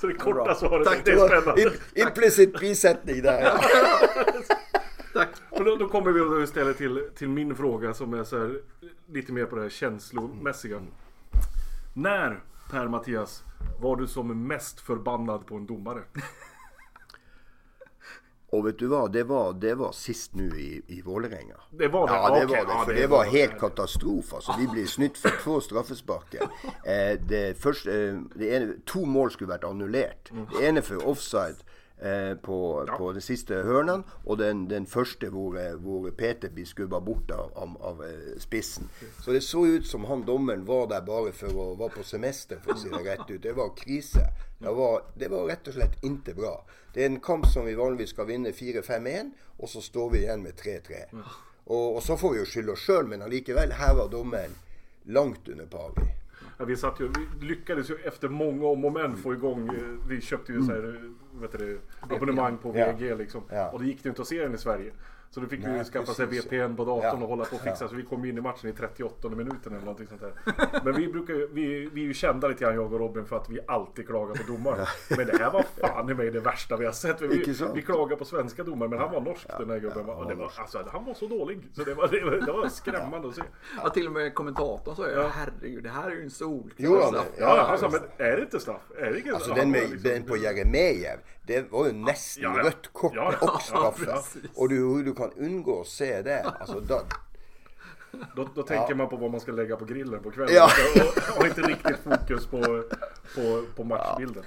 Så 0.01 0.07
det 0.07 0.15
korta 0.15 0.55
svaret, 0.55 0.87
Tack, 0.87 1.05
det 1.05 1.11
är 1.13 1.27
spännande. 1.29 1.63
Im- 1.63 2.07
Implicit 2.07 2.61
bisättning 2.61 3.23
där. 3.23 3.43
Ja. 3.43 3.61
Tack. 5.15 5.29
Men 5.51 5.65
då, 5.65 5.77
då 5.77 5.89
kommer 5.89 6.13
vi 6.13 6.21
då 6.21 6.43
istället 6.43 6.79
till, 6.79 7.09
till 7.17 7.29
min 7.29 7.55
fråga 7.57 7.95
som 7.95 8.15
är 8.15 8.25
så 8.25 8.39
här, 8.39 8.61
lite 9.13 9.33
mer 9.33 9.45
på 9.45 9.57
det 9.57 9.63
här 9.63 9.69
känslomässiga. 9.69 10.81
När, 11.95 12.41
Per-Mattias, 12.71 13.43
var 13.81 13.97
du 13.97 14.07
som 14.07 14.47
mest 14.47 14.81
förbannad 14.81 15.47
på 15.47 15.55
en 15.57 15.67
domare? 15.67 16.01
Och 18.51 18.67
vet 18.67 18.79
du 18.79 18.87
vad, 18.87 19.13
det 19.13 19.25
var, 19.25 19.53
det 19.53 19.75
var 19.75 19.93
sist 19.93 20.35
nu 20.35 20.49
i, 20.61 20.83
i 20.87 21.03
Vålerenga. 21.03 21.55
Det 21.71 21.89
var 21.89 22.07
det? 22.09 22.13
Ja, 22.15 22.35
det 22.41 22.45
Okej, 22.45 22.57
var 22.59 22.67
det. 22.67 22.73
ja, 22.73 22.85
För 22.85 22.95
det 22.95 23.01
det 23.01 23.07
var 23.07 23.19
var 23.19 23.25
helt 23.25 23.53
det. 23.53 23.59
katastrof. 23.59 24.35
Alltså. 24.35 24.55
Vi 24.59 24.67
blev 24.67 24.87
snytt 24.87 25.19
för 25.19 25.33
två 25.45 25.61
straffesparker. 25.61 26.41
Eh, 26.85 27.19
det 27.29 27.59
första, 27.63 27.91
eh, 27.91 28.15
det 28.35 28.85
to 28.87 29.05
mål 29.05 29.31
skulle 29.31 29.51
vært 29.51 29.65
annullert. 29.65 30.31
Det 30.59 30.67
ene 30.67 30.83
for 30.83 31.07
offside 31.09 31.57
eh, 32.01 32.35
på, 32.37 32.87
på 32.99 33.13
den 33.13 33.23
siste 33.23 33.63
hørnen, 33.67 34.05
og 34.25 34.39
den, 34.39 34.67
den 34.71 34.87
første 34.87 35.31
hvor, 35.35 35.57
eh, 35.59 35.75
hvor 35.75 36.11
Peter 36.11 36.53
blir 36.55 36.67
skubba 36.67 37.01
bort 37.01 37.31
av, 37.35 37.53
av, 37.57 37.77
av 37.83 38.05
eh, 38.07 38.37
spissen. 38.39 38.91
Så 39.25 39.33
det 39.33 39.43
så 39.47 39.67
ut 39.67 39.87
som 39.87 40.05
han 40.11 40.25
dommeren 40.27 40.67
var 40.67 40.87
der 40.93 41.05
bare 41.07 41.33
for 41.33 41.55
å 41.55 41.73
være 41.79 41.99
på 41.99 42.07
semester, 42.07 42.63
for 42.65 42.77
å 42.77 42.81
si 42.81 42.93
det 42.93 43.03
rett 43.07 43.27
ut. 43.31 43.43
Det 43.43 43.57
var 43.57 43.75
krise. 43.77 44.29
Det 44.59 44.75
var, 44.75 45.03
det 45.15 45.31
var 45.31 45.47
rett 45.47 45.69
og 45.71 45.77
slett 45.79 46.01
ikke 46.05 46.35
bra. 46.39 46.55
Det 46.95 47.05
er 47.05 47.13
en 47.13 47.21
kamp 47.23 47.47
som 47.47 47.67
vi 47.69 47.77
vanligvis 47.79 48.15
skal 48.15 48.27
vinne 48.31 48.55
4-5-1, 48.57 49.35
og 49.59 49.71
så 49.71 49.83
står 49.83 50.15
vi 50.15 50.25
igjen 50.25 50.43
med 50.43 50.59
3-3. 50.59 51.05
Og, 51.69 51.99
og 51.99 52.03
så 52.03 52.17
får 52.17 52.33
vi 52.33 52.41
jo 52.41 52.49
skylde 52.49 52.75
oss 52.75 52.87
sjøl, 52.87 53.11
men 53.11 53.23
allikevel, 53.23 53.77
her 53.77 53.95
var 53.99 54.09
dommeren 54.11 54.57
langt 55.09 55.49
under 55.49 55.69
pari. 55.71 56.09
Ja, 56.59 56.65
vi, 56.65 56.77
satt 56.77 57.01
ju, 57.01 57.09
vi 57.09 57.47
lyckades 57.47 57.91
ju 57.91 57.95
efter 58.05 58.29
många 58.29 58.67
om 58.67 58.85
och 58.85 58.93
men 58.93 59.17
få 59.17 59.35
igång, 59.35 59.69
eh, 59.69 60.09
vi 60.09 60.21
köpte 60.21 60.53
ju 60.53 60.63
så 60.63 60.73
här, 60.73 61.13
vet 61.41 61.59
du, 61.59 61.81
abonnemang 62.01 62.59
på. 62.59 62.73
VG 62.73 63.15
liksom. 63.15 63.43
Och 63.73 63.81
det 63.81 63.87
gick 63.87 64.03
det 64.03 64.09
inte 64.09 64.23
att 64.23 64.29
se 64.29 64.43
den 64.43 64.55
i 64.55 64.59
Sverige. 64.59 64.93
Så 65.31 65.41
då 65.41 65.47
fick 65.47 65.61
Nej, 65.65 65.79
vi 65.79 65.85
skaffa 65.85 66.15
sig 66.15 66.27
precis. 66.27 66.47
VPN 66.53 66.77
på 66.77 66.85
datorn 66.85 67.03
Ja. 67.05 67.23
och 67.23 67.29
hålla 67.29 67.45
på 67.45 67.57
och 67.57 67.63
fixa. 67.63 67.89
Så 67.89 67.95
vi 67.95 68.03
kom 68.03 68.25
in 68.25 68.39
i 68.39 68.41
matchen 68.41 68.71
i 68.71 68.73
38 68.73 69.29
minuten 69.29 69.73
eller 69.73 69.81
någonting 69.81 70.07
sånt 70.07 70.21
där. 70.21 70.33
Men 70.85 70.95
vi 70.97 71.09
brukar 71.09 71.35
vi, 71.55 71.89
vi 71.93 72.01
är 72.03 72.07
ju 72.07 72.15
kända 72.15 72.49
lite 72.49 72.65
grann 72.65 72.75
jag 72.75 72.93
och 72.93 73.01
Robin 73.01 73.25
för 73.25 73.37
att 73.37 73.51
vi 73.51 73.59
alltid 73.67 74.07
klagar 74.07 74.35
på 74.35 74.53
domaren. 74.53 74.87
Men 75.17 75.27
det 75.27 75.39
här 75.39 75.51
var 75.51 75.63
fan 75.81 76.11
i 76.11 76.15
mig 76.15 76.31
det 76.31 76.41
värsta 76.41 76.77
vi 76.77 76.85
har 76.85 76.93
sett. 76.93 77.21
Vi, 77.23 77.55
vi 77.75 77.83
klagar 77.83 78.17
på 78.17 78.25
svenska 78.25 78.65
domare 78.65 78.89
men 78.89 78.99
han 78.99 79.13
var 79.13 79.21
norsk 79.21 79.47
den 79.59 79.71
här 79.71 79.79
gubben. 79.79 80.09
och 80.09 80.29
det 80.29 80.35
var, 80.35 80.53
alltså, 80.57 80.85
han 80.93 81.05
var 81.05 81.15
så 81.15 81.27
dålig. 81.27 81.61
Så 81.77 81.85
det 81.85 81.95
var, 81.95 82.09
det 82.09 82.25
var, 82.25 82.31
det 82.47 82.53
var 82.53 82.69
skrämmande 82.69 83.29
att 83.29 83.35
se. 83.35 83.43
Ja, 83.83 83.89
till 83.91 84.07
och 84.07 84.13
med 84.13 84.35
kommentatorn 84.35 84.97
sa 84.97 85.09
ju 85.09 85.23
herregud 85.23 85.83
det 85.83 85.89
här 85.91 86.11
är 86.11 86.15
ju 86.15 86.23
en 86.23 86.31
solklar 86.31 86.73
Jo, 86.77 86.99
ja, 87.01 87.07
straff." 87.09 87.27
Ja, 87.39 87.65
han 87.69 87.79
sa 87.79 87.89
men 87.89 88.27
är 88.29 88.37
det 88.37 88.43
inte 88.43 88.61
straff? 88.61 88.83
Är 88.99 89.11
det 89.11 89.19
inte 89.19 89.35
Alltså 89.35 89.55
den, 89.55 89.71
med, 89.71 89.81
liksom- 89.91 90.11
den 90.11 90.23
på 90.23 90.37
Jeremejeff, 90.37 91.21
det 91.47 91.73
var 91.73 91.87
ju 91.87 91.93
nästan 91.93 92.43
Ja, 92.45 92.55
ja. 92.59 92.67
rött 92.69 92.89
kort 92.93 93.13
Ja, 93.15 93.35
ja. 93.41 93.53
och 93.55 93.63
straff. 93.63 94.05
Ja, 94.07 94.23
och 94.55 94.69
du, 94.69 95.03
du 95.03 95.13
kan 95.19 95.33
undgå 95.37 95.81
att 95.81 95.87
se 95.89 96.23
det. 96.23 96.43
Alltså, 96.61 96.81
då, 96.81 97.01
Då, 98.37 98.49
då 98.55 98.63
tänker 98.63 98.95
man 98.95 99.09
på 99.09 99.17
vad 99.17 99.31
man 99.31 99.41
ska 99.41 99.53
lägga 99.53 99.77
på 99.77 99.85
grillen 99.85 100.23
på 100.23 100.31
kvällen. 100.31 100.55
Ja. 100.55 100.71
Och 101.37 101.43
har 101.43 101.47
inte 101.49 101.61
riktigt 101.63 101.97
fokus 102.05 102.47
på, 102.47 102.61
på, 103.35 103.63
på 103.77 103.85
matchbilden. 103.85 104.43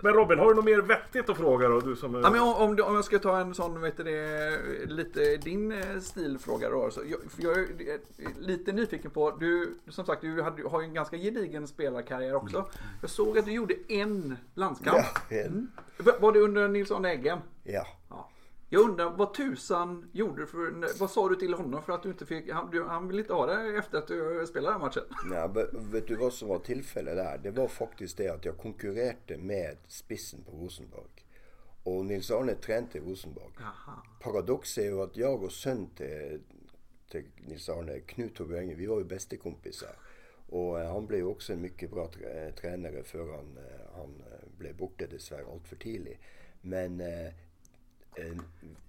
Men 0.00 0.12
Robin, 0.12 0.38
har 0.38 0.48
du 0.48 0.54
något 0.54 0.64
mer 0.64 0.80
vettigt 0.80 1.30
att 1.30 1.36
fråga 1.36 1.68
då? 1.68 1.80
Du 1.80 1.96
som 1.96 2.14
är... 2.14 2.20
Ja, 2.20 2.30
men 2.30 2.40
om, 2.40 2.54
om, 2.88 2.94
jag 2.94 3.04
ska 3.04 3.18
ta 3.18 3.38
en 3.38 3.54
sån, 3.54 3.80
vet 3.80 3.96
du 3.96 4.02
det, 4.02 4.58
lite 4.86 5.36
din 5.36 5.72
eh, 5.72 5.98
stilfråga 6.00 6.70
då. 6.70 6.90
Så 6.90 7.00
jag, 7.06 7.20
jag 7.36 7.58
är 7.58 7.66
eh, 8.18 8.26
lite 8.38 8.72
nyfiken 8.72 9.10
på, 9.10 9.30
du, 9.40 9.74
som 9.88 10.04
sagt, 10.06 10.20
du 10.20 10.42
hade, 10.42 10.68
har 10.68 10.80
ju 10.80 10.86
en 10.86 10.94
ganska 10.94 11.16
gedigen 11.16 11.66
spelarkarriär 11.66 12.34
också. 12.34 12.68
Jag 13.00 13.10
såg 13.10 13.38
att 13.38 13.44
du 13.44 13.52
gjorde 13.52 13.74
en 13.88 14.36
landskamp. 14.54 14.98
ja, 15.28 15.36
en- 15.36 15.70
Va- 15.98 16.16
Var 16.20 16.32
det 16.32 16.40
under 16.40 16.68
Nilsson 16.68 17.04
Eggen? 17.04 17.38
ja. 17.64 17.86
Ja. 18.74 18.80
Jag 18.80 18.90
undrar 18.90 19.10
vad 19.10 19.34
tusan 19.34 20.10
gjorde 20.12 20.42
du 20.42 20.46
för, 20.46 20.98
vad 21.00 21.10
sa 21.10 21.28
du 21.28 21.36
till 21.36 21.54
honom 21.54 21.82
för 21.82 21.92
att 21.92 22.02
du 22.02 22.08
inte 22.08 22.26
fick, 22.26 22.50
han, 22.50 22.70
du, 22.70 22.84
han 22.84 23.08
ville 23.08 23.20
inte 23.22 23.32
ha 23.32 23.46
det 23.46 23.78
efter 23.78 23.98
att 23.98 24.06
du 24.06 24.46
spelade 24.46 24.74
den 24.74 24.80
matchen? 24.80 25.02
Men 25.26 25.52
vet 25.92 26.06
du 26.08 26.16
vad 26.16 26.32
som 26.32 26.48
var 26.48 26.58
tillfället 26.58 27.16
där? 27.16 27.38
Det 27.38 27.50
var 27.50 27.68
faktiskt 27.68 28.16
det 28.16 28.28
att 28.28 28.44
jag 28.44 28.58
konkurrerade 28.58 29.38
med 29.38 29.76
spissen 29.88 30.42
på 30.44 30.56
Rosenborg. 30.56 31.10
Och 31.82 32.04
Nils 32.04 32.30
Arne 32.30 32.54
tränade 32.54 32.98
i 32.98 33.00
Rosenborg. 33.00 33.52
Jaha. 33.58 34.02
Paradoxet 34.20 34.84
är 34.84 34.88
ju 34.88 35.00
att 35.02 35.16
jag 35.16 35.42
och 35.42 35.52
son 35.52 35.90
till, 35.96 36.40
till 37.10 37.24
Nils 37.36 37.68
Arne, 37.68 38.00
Knut 38.00 38.34
Tobbe 38.34 38.58
Enge, 38.58 38.74
vi 38.74 38.86
var 38.86 38.98
ju 38.98 39.04
bästekompisar. 39.04 39.96
Och 40.48 40.80
eh, 40.80 40.92
han 40.92 41.06
blev 41.06 41.20
ju 41.20 41.26
också 41.26 41.52
en 41.52 41.60
mycket 41.60 41.90
bra 41.90 42.06
trä- 42.10 42.52
tränare 42.52 43.02
för 43.02 43.18
han, 43.18 43.56
eh, 43.56 43.96
han 43.96 44.22
eh, 44.32 44.58
blev 44.58 44.76
borta 44.76 45.06
dessvärre 45.06 45.44
allt 45.52 45.68
för 45.68 45.76
tidigt. 45.76 46.18
Men 46.60 47.00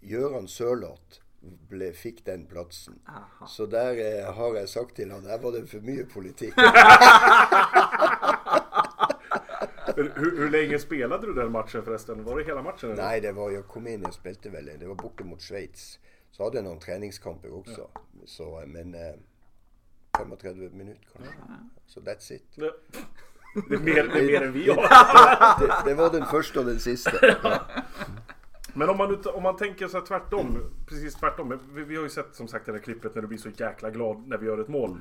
Göran 0.02 0.48
Sörlott 0.48 1.22
ble, 1.70 1.94
fick 1.94 2.26
den 2.26 2.46
platsen. 2.46 3.00
Aha. 3.08 3.48
Så 3.48 3.66
där 3.66 4.20
eh, 4.20 4.34
har 4.34 4.56
jag 4.56 4.70
sagt 4.70 4.96
till 4.96 5.12
honom, 5.12 5.26
där 5.26 5.40
var 5.40 5.52
det 5.52 5.66
för 5.66 5.80
mycket 5.80 6.14
politik. 6.14 6.54
Men 9.98 10.12
Hur, 10.16 10.38
hur 10.38 10.50
länge 10.50 10.80
spelade 10.80 11.28
du 11.28 11.34
den 11.34 11.52
matchen 11.52 11.84
förresten? 11.84 12.24
Var 12.24 12.38
det 12.38 12.44
hela 12.44 12.62
matchen? 12.62 12.92
Eller? 12.92 13.04
Nej, 13.04 13.22
det 13.22 13.32
var, 13.32 13.52
jag 13.52 13.68
kom 13.68 13.88
in, 13.88 14.02
jag 14.02 14.14
spelade 14.14 14.50
väl, 14.50 14.70
det 14.80 14.88
var 14.88 14.96
borta 14.96 15.24
mot 15.24 15.42
Schweiz. 15.42 16.00
Så 16.32 16.44
hade 16.44 16.58
jag 16.58 16.66
någon 16.66 16.80
träningskamper 16.80 17.54
också. 17.54 17.88
Så, 18.26 18.62
eh, 18.62 18.68
men 18.68 18.94
eh, 18.94 19.16
35 20.42 20.78
minuter 20.78 21.08
kanske. 21.14 21.34
Så 21.88 22.00
that's 22.00 22.34
it. 22.34 22.44
Det, 22.56 22.74
det, 23.70 23.76
är 23.76 23.80
mer, 23.80 24.04
det 24.14 24.20
är 24.20 24.26
mer 24.26 24.42
än 24.42 24.54
vi 24.54 24.70
har. 24.70 24.76
Det, 25.60 25.90
det 25.90 25.96
var 25.96 26.10
den 26.10 26.26
första 26.26 26.60
och 26.60 26.66
den 26.66 26.80
sista. 26.80 27.12
Men 28.78 28.90
om 28.90 28.98
man, 28.98 29.12
ut- 29.12 29.26
om 29.26 29.44
man 29.44 29.56
tänker 29.56 29.88
så 29.88 29.98
här 29.98 30.06
tvärtom, 30.06 30.58
precis 30.88 31.16
tvärtom. 31.16 31.60
Vi, 31.74 31.84
vi 31.84 31.96
har 31.96 32.04
ju 32.04 32.10
sett 32.10 32.36
som 32.36 32.48
sagt 32.48 32.66
det 32.66 32.72
där 32.72 32.80
klippet 32.80 33.16
när 33.16 33.22
du 33.22 33.28
blir 33.28 33.38
så 33.38 33.50
jäkla 33.50 33.90
glad 33.90 34.28
när 34.28 34.38
vi 34.38 34.46
gör 34.46 34.58
ett 34.58 34.68
mål. 34.68 34.98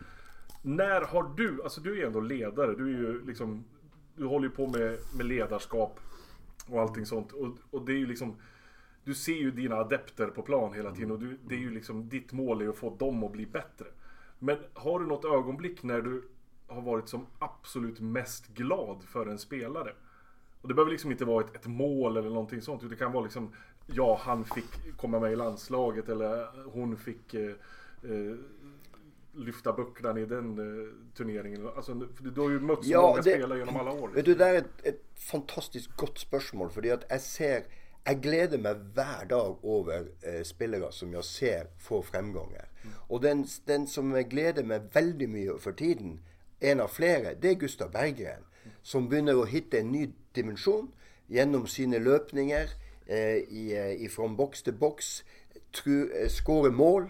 När 0.63 1.01
har 1.01 1.31
du, 1.37 1.63
alltså 1.63 1.81
du 1.81 1.93
är 1.93 1.97
ju 1.97 2.07
ändå 2.07 2.21
ledare, 2.21 2.75
du 2.75 2.85
är 2.85 2.99
ju 2.99 3.27
liksom, 3.27 3.65
du 4.17 4.27
håller 4.27 4.49
ju 4.49 4.55
på 4.55 4.67
med, 4.67 4.99
med 5.17 5.27
ledarskap 5.27 6.01
och 6.67 6.81
allting 6.81 7.07
sånt. 7.07 7.33
Och, 7.33 7.49
och 7.71 7.85
det 7.85 7.93
är 7.93 7.97
ju 7.97 8.07
liksom, 8.07 8.37
du 9.05 9.15
ser 9.15 9.35
ju 9.35 9.51
dina 9.51 9.77
adepter 9.77 10.27
på 10.27 10.43
plan 10.43 10.75
hela 10.75 10.93
tiden 10.93 11.11
och 11.11 11.19
du, 11.19 11.39
det 11.49 11.55
är 11.55 11.59
ju 11.59 11.71
liksom, 11.71 12.09
ditt 12.09 12.33
mål 12.33 12.63
är 12.63 12.69
att 12.69 12.77
få 12.77 12.97
dem 12.97 13.25
att 13.25 13.33
bli 13.33 13.47
bättre. 13.47 13.87
Men 14.39 14.57
har 14.75 15.01
du 15.01 15.07
något 15.07 15.25
ögonblick 15.25 15.83
när 15.83 16.01
du 16.01 16.23
har 16.67 16.83
varit 16.83 17.09
som 17.09 17.27
absolut 17.39 18.01
mest 18.01 18.49
glad 18.55 19.03
för 19.03 19.27
en 19.27 19.39
spelare? 19.39 19.93
Och 20.65 20.69
det 20.69 20.75
behöver 20.75 20.93
liksom 20.93 21.11
inte 21.13 21.25
vara 21.25 21.45
ett, 21.45 21.57
ett 21.57 21.67
mål 21.67 22.17
eller 22.17 22.31
någonting 22.31 22.63
sånt. 22.63 22.89
Det 22.91 22.97
kan 22.97 23.13
vara 23.13 23.25
liksom, 23.25 23.53
ja 23.87 24.17
han 24.23 24.45
fick 24.45 24.97
komma 24.97 25.21
med 25.21 25.33
i 25.33 25.37
landslaget 25.37 26.09
eller 26.09 26.49
hon 26.73 26.97
fick 26.97 27.35
eh, 27.35 27.51
eh, 28.05 28.37
lyfta 29.35 29.73
bucklan 29.73 30.19
i 30.19 30.25
den 30.25 30.59
eh, 30.59 30.89
turneringen. 31.17 31.69
Alltså, 31.77 32.09
för 32.17 32.25
du 32.25 32.41
har 32.41 32.51
ju 32.51 32.61
mött 32.61 32.85
så 32.85 32.91
Ja, 32.93 33.01
många 33.03 33.17
det- 33.23 33.31
spelare 33.31 33.59
genom 33.59 33.77
alla 33.77 33.93
år. 33.93 34.09
Vet 34.15 34.25
du, 34.25 34.35
det 34.35 34.47
er 34.49 34.55
et, 34.55 34.81
et 34.85 35.03
fantastisk 35.15 35.97
godt 35.97 36.19
spørsmål. 36.19 36.71
fordi 36.71 36.89
at 36.89 37.05
jeg 37.11 37.21
ser 37.21 37.61
Jeg 38.07 38.21
gleder 38.23 38.59
meg 38.59 38.77
hver 38.95 39.25
dag 39.29 39.65
over 39.65 40.03
eh, 40.23 40.43
spillere 40.45 40.93
som 40.93 41.13
jeg 41.13 41.25
ser 41.25 41.67
får 41.79 42.03
fremganger. 42.03 42.65
Og 43.09 43.23
den, 43.23 43.47
den 43.67 43.87
som 43.87 44.15
jeg 44.17 44.29
gleder 44.31 44.65
meg 44.65 44.81
veldig 44.95 45.29
mye 45.29 45.55
for 45.59 45.71
tiden, 45.73 46.21
en 46.61 46.81
av 46.81 46.89
flere, 46.89 47.35
det 47.35 47.51
er 47.51 47.55
Gustav 47.55 47.91
Berggren. 47.93 48.45
Som 48.83 49.09
begynner 49.09 49.35
å 49.41 49.45
hitte 49.49 49.79
en 49.81 49.93
ny 49.93 50.11
dimensjon 50.35 50.91
gjennom 51.33 51.67
sine 51.71 51.99
løpninger 52.03 52.73
eh, 53.07 53.43
i, 53.49 53.73
eh, 53.75 54.09
fra 54.11 54.29
boks 54.29 54.63
til 54.63 54.79
boks. 54.79 55.25
Mål, 56.71 57.09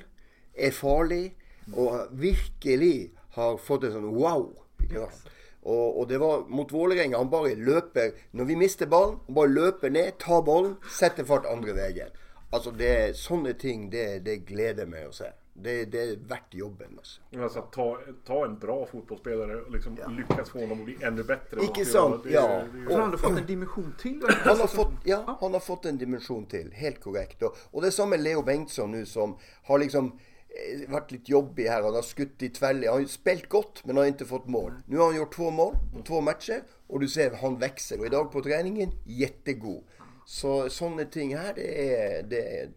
er 0.55 0.71
farlig 0.73 1.35
og 1.73 2.09
virkelig 2.13 3.11
har 3.37 3.57
fått 3.59 3.85
en 3.85 3.97
sånn 3.97 4.13
wow. 4.15 4.47
Sant? 4.89 5.31
Og, 5.65 6.01
og 6.01 6.09
det 6.09 6.19
var 6.21 6.45
mot 6.49 6.73
Vålerenga. 6.73 7.19
Han 7.19 7.31
bare 7.33 7.55
løper 7.57 8.13
Når 8.33 8.45
vi 8.45 8.57
mister 8.61 8.87
ballen, 8.87 9.19
han 9.27 9.35
bare 9.35 9.49
løper 9.49 9.91
ned, 9.91 10.19
tar 10.21 10.43
ballen, 10.45 10.77
setter 10.93 11.25
fart 11.25 11.49
andre 11.49 11.73
veien. 11.77 12.13
Altså, 12.53 12.71
det, 12.71 13.17
Sånne 13.17 13.55
ting, 13.59 13.89
det, 13.93 14.25
det 14.27 14.43
gleder 14.47 14.87
meg 14.87 15.09
å 15.09 15.17
se. 15.17 15.33
Det, 15.57 15.85
det 15.93 16.01
er 16.03 16.17
verdt 16.29 16.55
jobben. 16.55 16.99
Alltså 17.39 17.59
att 17.59 17.73
ta, 17.73 17.99
ta 18.27 18.45
en 18.45 18.59
bra 18.59 18.87
fotbollsspelare 18.87 19.57
och 19.61 19.71
liksom 19.73 19.99
lyckas 20.19 20.51
få 20.51 20.59
honom 20.61 20.79
att 20.79 20.85
bli 20.85 20.97
ännu 21.03 21.23
bättre. 21.25 21.61
Icke 21.61 21.71
Och 21.71 21.77
det- 21.79 21.85
sant? 21.85 22.23
det- 22.25 22.31
Ja. 22.31 22.49
det- 22.73 22.85
det- 22.89 22.95
Han 22.95 23.03
hade 23.03 23.19
fått 23.19 23.39
en 23.39 23.47
dimension 23.47 23.95
till. 23.99 24.23
Han 24.29 24.61
har, 24.61 24.67
fått, 24.67 24.93
ja, 25.05 25.37
han 25.41 25.53
har 25.53 25.61
fått 25.61 25.85
en 25.87 25.99
dimensjon 25.99 26.47
til. 26.47 26.71
Helt 26.73 27.01
korrekt. 27.01 27.43
Og, 27.43 27.57
og 27.73 27.83
det 27.83 27.93
samme 27.93 28.17
Leo 28.17 28.43
Bengtsson 28.43 28.91
nå, 28.93 29.05
som 29.07 29.37
har 29.65 29.79
liksom 29.79 30.13
eh, 30.51 30.85
vært 30.91 31.13
litt 31.13 31.29
jobbig 31.29 31.69
her. 31.71 31.83
Han 31.83 31.95
har 31.95 32.03
skutt 32.03 32.43
i 32.43 32.49
tvelle. 32.49 32.91
Han 32.91 33.01
har 33.01 33.09
spilt 33.09 33.49
godt, 33.49 33.87
men 33.87 33.97
har 33.97 34.05
ikke 34.11 34.27
fått 34.27 34.47
mål. 34.49 34.73
Nå 34.89 34.99
har 34.99 35.07
han 35.13 35.17
gjort 35.21 35.33
to 35.33 35.51
mål 35.51 35.75
på 35.95 36.03
to 36.05 36.21
matcher, 36.21 36.61
og 36.89 37.01
du 37.01 37.09
ser 37.09 37.35
han 37.35 37.61
vokser. 37.61 37.99
Og 38.01 38.07
i 38.07 38.09
dag 38.09 38.33
på 38.33 38.43
treningen 38.43 38.93
jättegod. 39.07 39.83
Så 40.27 40.69
sånne 40.69 41.05
ting 41.13 41.37
her, 41.39 41.53
det 41.55 41.69
er, 41.79 42.23
det 42.23 42.39
er 42.63 42.69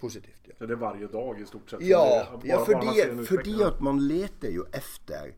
positivt. 0.00 0.40
Ja. 0.44 0.52
Så 0.58 0.66
det 0.66 0.72
är 0.72 0.76
varje 0.76 1.06
dag 1.06 1.40
i 1.40 1.46
stort 1.46 1.70
sett. 1.70 1.80
Ja, 1.82 2.04
Det 2.42 2.48
är- 2.48 2.52
ja 2.52 2.56
bara- 2.66 2.74
bara 2.74 2.84
man 2.84 2.94
ser 2.94 3.08
en 3.10 3.16
fordi, 3.16 3.26
fordi 3.26 3.50
utveckling. 3.50 3.62
at 3.66 3.80
man 3.80 4.08
leter 4.08 4.48
jo 4.50 4.64
efter 4.72 5.34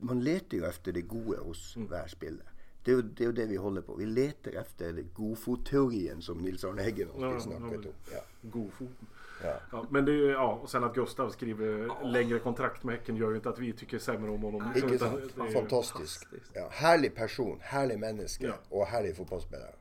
Man 0.00 0.20
leter 0.24 0.56
jo 0.56 0.64
efter 0.64 0.92
det 0.92 1.00
gode 1.00 1.38
hos 1.38 1.76
Mm. 1.76 1.88
hver 1.88 2.06
spiller. 2.06 2.46
Det 2.84 2.92
jo, 2.92 3.00
det 3.00 3.32
det 3.32 3.46
vi 3.46 3.56
holder 3.56 3.82
på. 3.82 3.94
Vi 3.94 4.06
leter 4.06 4.58
efter 4.60 4.92
det 4.92 5.02
godfotteorien 5.14 6.22
som 6.22 6.38
Nils 6.38 6.64
Arne 6.64 6.82
Eggen 6.82 7.08
Ja, 7.18 7.26
alltid 7.26 7.52
ja, 7.52 7.58
snakket 7.58 7.78
om. 7.86 7.92
Ja. 8.12 8.20
Godfoten. 8.42 9.06
Ja. 9.42 9.56
Ja, 9.72 9.86
men 9.90 10.04
det 10.04 10.12
är 10.12 10.16
ju, 10.16 10.30
ja, 10.30 10.58
och 10.62 10.70
sen 10.70 10.84
att 10.84 10.94
Gustav 10.94 11.30
skriver 11.30 11.90
längre 12.12 12.38
kontrakt 12.38 12.84
med 12.84 12.94
Häcken 12.94 13.16
gör 13.16 13.30
ju 13.30 13.36
inte 13.36 13.48
att 13.48 13.58
vi 13.58 13.72
tycker 13.72 13.98
sämre 13.98 14.30
om 14.30 14.42
honom. 14.42 14.72
Utan 14.76 14.98
sant? 14.98 15.00
det 15.36 15.40
är 15.42 15.46
ju- 15.46 15.52
Fantastisk. 15.52 15.92
fantastiskt. 15.92 16.50
Ja. 16.54 16.68
Herlig 16.70 17.14
person, 17.14 17.58
herlig 17.60 17.98
menneske 17.98 18.46
Ja. 18.46 18.54
og 18.70 18.86
herlig 18.86 19.16
fotballspiller. 19.16 19.74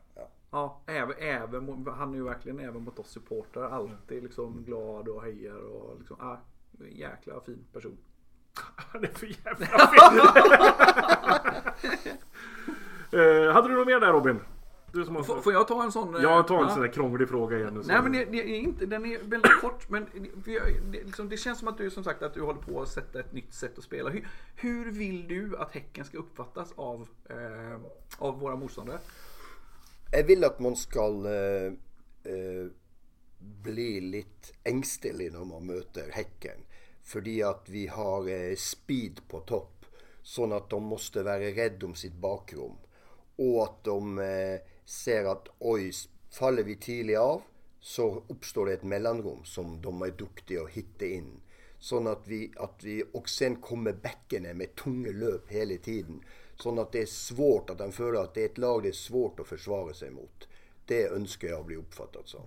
Ja. 0.53 0.81
Även, 0.85 1.15
även, 1.19 1.87
han 1.97 2.11
är 2.13 2.17
ju 2.17 2.23
verkligen 2.23 2.59
även 2.59 2.83
mot 2.83 2.99
oss 2.99 3.09
supportrar 3.09 3.69
alltid 3.69 4.23
liksom 4.23 4.63
glad 4.63 5.07
och 5.07 5.23
hejar 5.23 5.55
och 5.55 5.95
liksom, 5.99 6.17
ah, 6.19 6.37
jäkla 6.91 7.41
fin 7.41 7.65
person. 7.73 7.97
Han 8.75 9.03
är 9.03 9.07
för 9.07 9.25
jävla 9.25 9.65
fin. 9.65 10.21
eh, 13.19 13.53
hade 13.53 13.67
du 13.67 13.75
något 13.75 13.87
mer 13.87 13.99
där 13.99 14.13
Robin? 14.13 14.39
Du 14.91 15.05
som 15.05 15.15
har... 15.15 15.23
Får, 15.23 15.41
får 15.41 15.53
jag 15.53 15.67
ta 15.67 15.83
en 15.83 15.91
sån? 15.91 16.15
eh, 16.15 16.21
Jag 16.21 16.47
tar 16.47 16.55
en 16.55 16.61
ja. 16.61 16.69
sån 16.69 16.81
där 16.81 16.91
krånglig 16.91 17.29
fråga 17.29 17.57
igen. 17.57 17.83
Nej 17.85 18.01
men 18.03 18.11
det, 18.11 18.25
det 18.25 18.37
är 18.37 18.57
inte, 18.59 18.85
den 18.85 19.05
är 19.05 19.19
väldigt 19.23 19.61
kort 19.61 19.89
men 19.89 20.07
jag, 20.45 20.63
det, 20.91 21.03
liksom, 21.03 21.29
det 21.29 21.37
känns 21.37 21.59
som 21.59 21.67
att 21.67 21.77
du 21.77 21.89
som 21.89 22.03
sagt 22.03 22.23
att 22.23 22.33
du 22.33 22.41
håller 22.41 22.61
på 22.61 22.81
att 22.81 22.89
sätta 22.89 23.19
ett 23.19 23.33
nytt 23.33 23.53
sätt 23.53 23.77
att 23.77 23.83
spela. 23.83 24.09
Hur, 24.09 24.27
hur 24.55 24.91
vill 24.91 25.27
du 25.27 25.57
att 25.57 25.71
Häcken 25.71 26.05
ska 26.05 26.17
uppfattas 26.17 26.73
av, 26.75 27.07
eh, 27.29 27.79
av 28.17 28.39
våra 28.39 28.55
motståndare? 28.55 28.99
Jeg 30.13 30.28
vil 30.30 30.45
at 30.45 30.60
man 30.62 30.76
skal 30.78 31.23
eh, 31.26 31.71
eh, 32.30 32.65
bli 33.65 33.88
litt 34.13 34.52
engstelig 34.69 35.32
når 35.34 35.47
man 35.49 35.65
møter 35.71 36.12
hekken. 36.13 36.67
Fordi 37.02 37.39
at 37.41 37.69
vi 37.73 37.88
har 37.89 38.30
eh, 38.30 38.54
speed 38.54 39.23
på 39.32 39.41
topp. 39.49 39.88
Sånn 40.21 40.54
at 40.54 40.69
de 40.69 40.78
måste 40.86 41.23
være 41.26 41.49
redd 41.58 41.82
om 41.88 41.95
sitt 41.97 42.19
bakrom. 42.21 42.78
Og 43.41 43.58
at 43.63 43.82
de 43.89 44.30
ser 44.86 45.26
at 45.32 45.49
oi, 45.65 45.89
faller 46.32 46.63
vi 46.63 46.78
tidlig 46.78 47.17
av, 47.17 47.41
så 47.82 48.06
uppstår 48.30 48.69
det 48.69 48.73
ett 48.78 48.86
mellanrum 48.88 49.41
som 49.43 49.82
de 49.82 50.02
är 50.06 50.13
duktiga 50.21 50.62
att 50.63 50.78
hitta 50.78 51.10
in. 51.10 51.41
Sånn 51.80 52.08
at 52.08 52.30
vi, 52.30 52.45
at 52.56 52.86
vi, 52.86 53.02
och 53.13 53.30
sen 53.30 53.56
kommer 53.56 53.93
backarna 53.93 54.54
med 54.54 54.76
tunga 54.76 55.12
løp 55.12 55.52
hela 55.52 55.78
tiden. 55.78 56.21
Sånn 56.63 56.80
att 56.80 56.91
det 56.91 57.02
är 57.02 57.06
svårt, 57.06 57.69
att 57.69 57.78
de 57.78 57.91
føler 57.91 58.21
att 58.23 58.34
det 58.34 58.41
är 58.41 58.45
ett 58.45 58.58
lag 58.58 58.84
det 58.84 58.89
är 58.89 58.93
svårt 58.93 59.39
att 59.39 59.47
forsvare 59.47 59.93
sig 59.93 60.12
mot. 60.12 60.47
Det 60.86 61.08
önskar 61.08 61.47
jag 61.47 61.65
bli 61.65 61.78
oppfattet 61.78 62.28
som. 62.28 62.41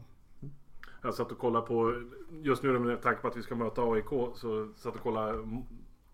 Jag 1.02 1.14
satt 1.14 1.32
och 1.32 1.38
kollade 1.38 1.66
på, 1.66 2.02
just 2.42 2.62
nu 2.62 2.78
med 2.78 3.02
tanke 3.02 3.20
på 3.20 3.28
att 3.28 3.36
vi 3.36 3.42
ska 3.42 3.54
möta 3.54 3.82
AIK, 3.82 4.08
så 4.34 4.68
satt 4.76 4.94
och 4.94 5.00
kollade 5.00 5.62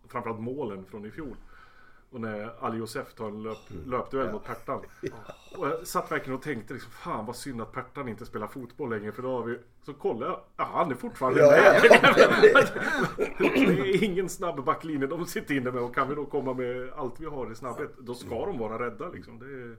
framförallt 0.09 0.41
målen 0.41 0.85
från 0.85 1.07
i 1.07 1.11
fjol. 1.11 1.37
Och 2.12 2.20
när 2.20 2.64
Ali 2.64 2.79
Josef 2.79 3.14
tar 3.14 3.29
en 3.29 3.42
löp, 3.42 3.59
löpduell 3.87 4.27
ja. 4.27 4.33
mot 4.33 4.44
Pertan. 4.44 4.81
Och 5.57 5.68
jag 5.68 5.87
satt 5.87 6.12
verkligen 6.12 6.38
och 6.38 6.42
tänkte 6.42 6.75
liksom, 6.75 6.92
fan 6.92 7.27
vad 7.27 7.37
synd 7.37 7.61
att 7.61 7.72
Pertan 7.72 8.09
inte 8.09 8.27
spelar 8.27 8.46
fotboll 8.46 8.90
längre 8.90 9.12
för 9.12 9.22
då 9.22 9.37
har 9.37 9.42
vi... 9.42 9.59
Så 9.87 9.94
kollade 9.94 10.27
jag, 10.27 10.40
ja 10.57 10.70
han 10.72 10.90
är 10.90 10.94
fortfarande 10.94 11.40
ja, 11.40 11.51
med. 11.51 11.83
det 13.38 13.44
är 13.44 14.05
ingen 14.05 14.29
snabb 14.29 14.64
backlinje 14.64 15.07
de 15.07 15.27
sitter 15.27 15.55
inne 15.55 15.70
med 15.70 15.83
och 15.83 15.94
kan 15.94 16.09
vi 16.09 16.14
då 16.14 16.25
komma 16.25 16.55
med 16.55 16.92
allt 16.96 17.20
vi 17.20 17.27
har 17.27 17.53
i 17.53 17.55
snabbhet, 17.55 17.94
då 17.98 18.14
ska 18.14 18.46
de 18.46 18.59
vara 18.59 18.87
rädda 18.87 19.09
liksom. 19.09 19.38
Det 19.38 19.46
är, 19.46 19.77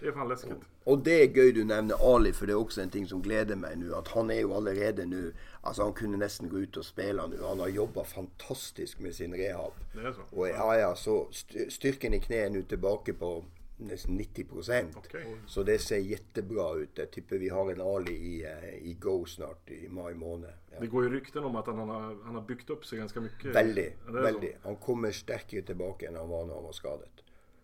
det 0.00 0.06
är 0.06 0.12
fan 0.12 0.28
läskigt. 0.28 0.52
Och 0.84 0.98
det 0.98 1.22
är 1.22 1.36
göj 1.36 1.52
du 1.52 1.64
nämner 1.64 2.14
Ali 2.14 2.32
för 2.32 2.46
det 2.46 2.52
är 2.52 2.56
också 2.56 2.80
en 2.80 2.90
ting 2.90 3.06
som 3.06 3.22
gläder 3.22 3.56
mig 3.56 3.76
nu. 3.76 3.94
Att 3.94 4.08
han 4.08 4.30
är 4.30 4.34
ju 4.34 4.52
allerede 4.52 5.06
nu, 5.06 5.34
alltså 5.60 5.82
han 5.82 5.92
kunde 5.92 6.18
nästan 6.18 6.48
gå 6.48 6.58
ut 6.58 6.76
och 6.76 6.84
spela 6.84 7.26
nu. 7.26 7.38
Han 7.42 7.60
har 7.60 7.68
jobbat 7.68 8.08
fantastiskt 8.08 9.00
med 9.00 9.14
sin 9.14 9.34
rehab. 9.34 9.72
Det 9.94 10.00
är 10.00 10.12
så? 10.12 10.36
Och 10.36 10.48
ja, 10.48 10.76
ja, 10.76 10.94
så 10.96 11.28
styrkan 11.68 12.14
i 12.14 12.20
knä 12.20 12.36
är 12.36 12.50
nu 12.50 12.62
tillbaka 12.62 13.14
på 13.14 13.44
nästan 13.76 14.14
90 14.14 14.44
procent. 14.44 14.96
Okay. 14.96 15.24
Så 15.46 15.62
det 15.62 15.78
ser 15.78 15.96
jättebra 15.96 16.74
ut. 16.74 16.90
Jag 16.94 17.10
tippar 17.10 17.36
vi 17.36 17.48
har 17.48 17.72
en 17.72 17.80
Ali 17.80 18.12
i, 18.12 18.44
eh, 18.44 18.90
i 18.90 18.94
Go 18.94 19.24
snart 19.24 19.70
i 19.70 19.88
maj 19.88 20.14
månad. 20.14 20.52
Ja. 20.70 20.80
Det 20.80 20.86
går 20.86 21.04
ju 21.04 21.10
rykten 21.10 21.44
om 21.44 21.56
att 21.56 21.66
han 21.66 21.78
har, 21.78 22.24
han 22.24 22.34
har 22.34 22.42
byggt 22.42 22.70
upp 22.70 22.86
sig 22.86 22.98
ganska 22.98 23.20
mycket. 23.20 23.54
Väldigt, 23.54 23.96
väldigt. 24.06 24.56
Han 24.62 24.76
kommer 24.76 25.12
starkare 25.12 25.62
tillbaka 25.62 26.08
än 26.08 26.16
han 26.16 26.28
var 26.28 26.46
när 26.46 26.54
han 26.54 26.64
var 26.64 26.72
skadad. 26.72 27.08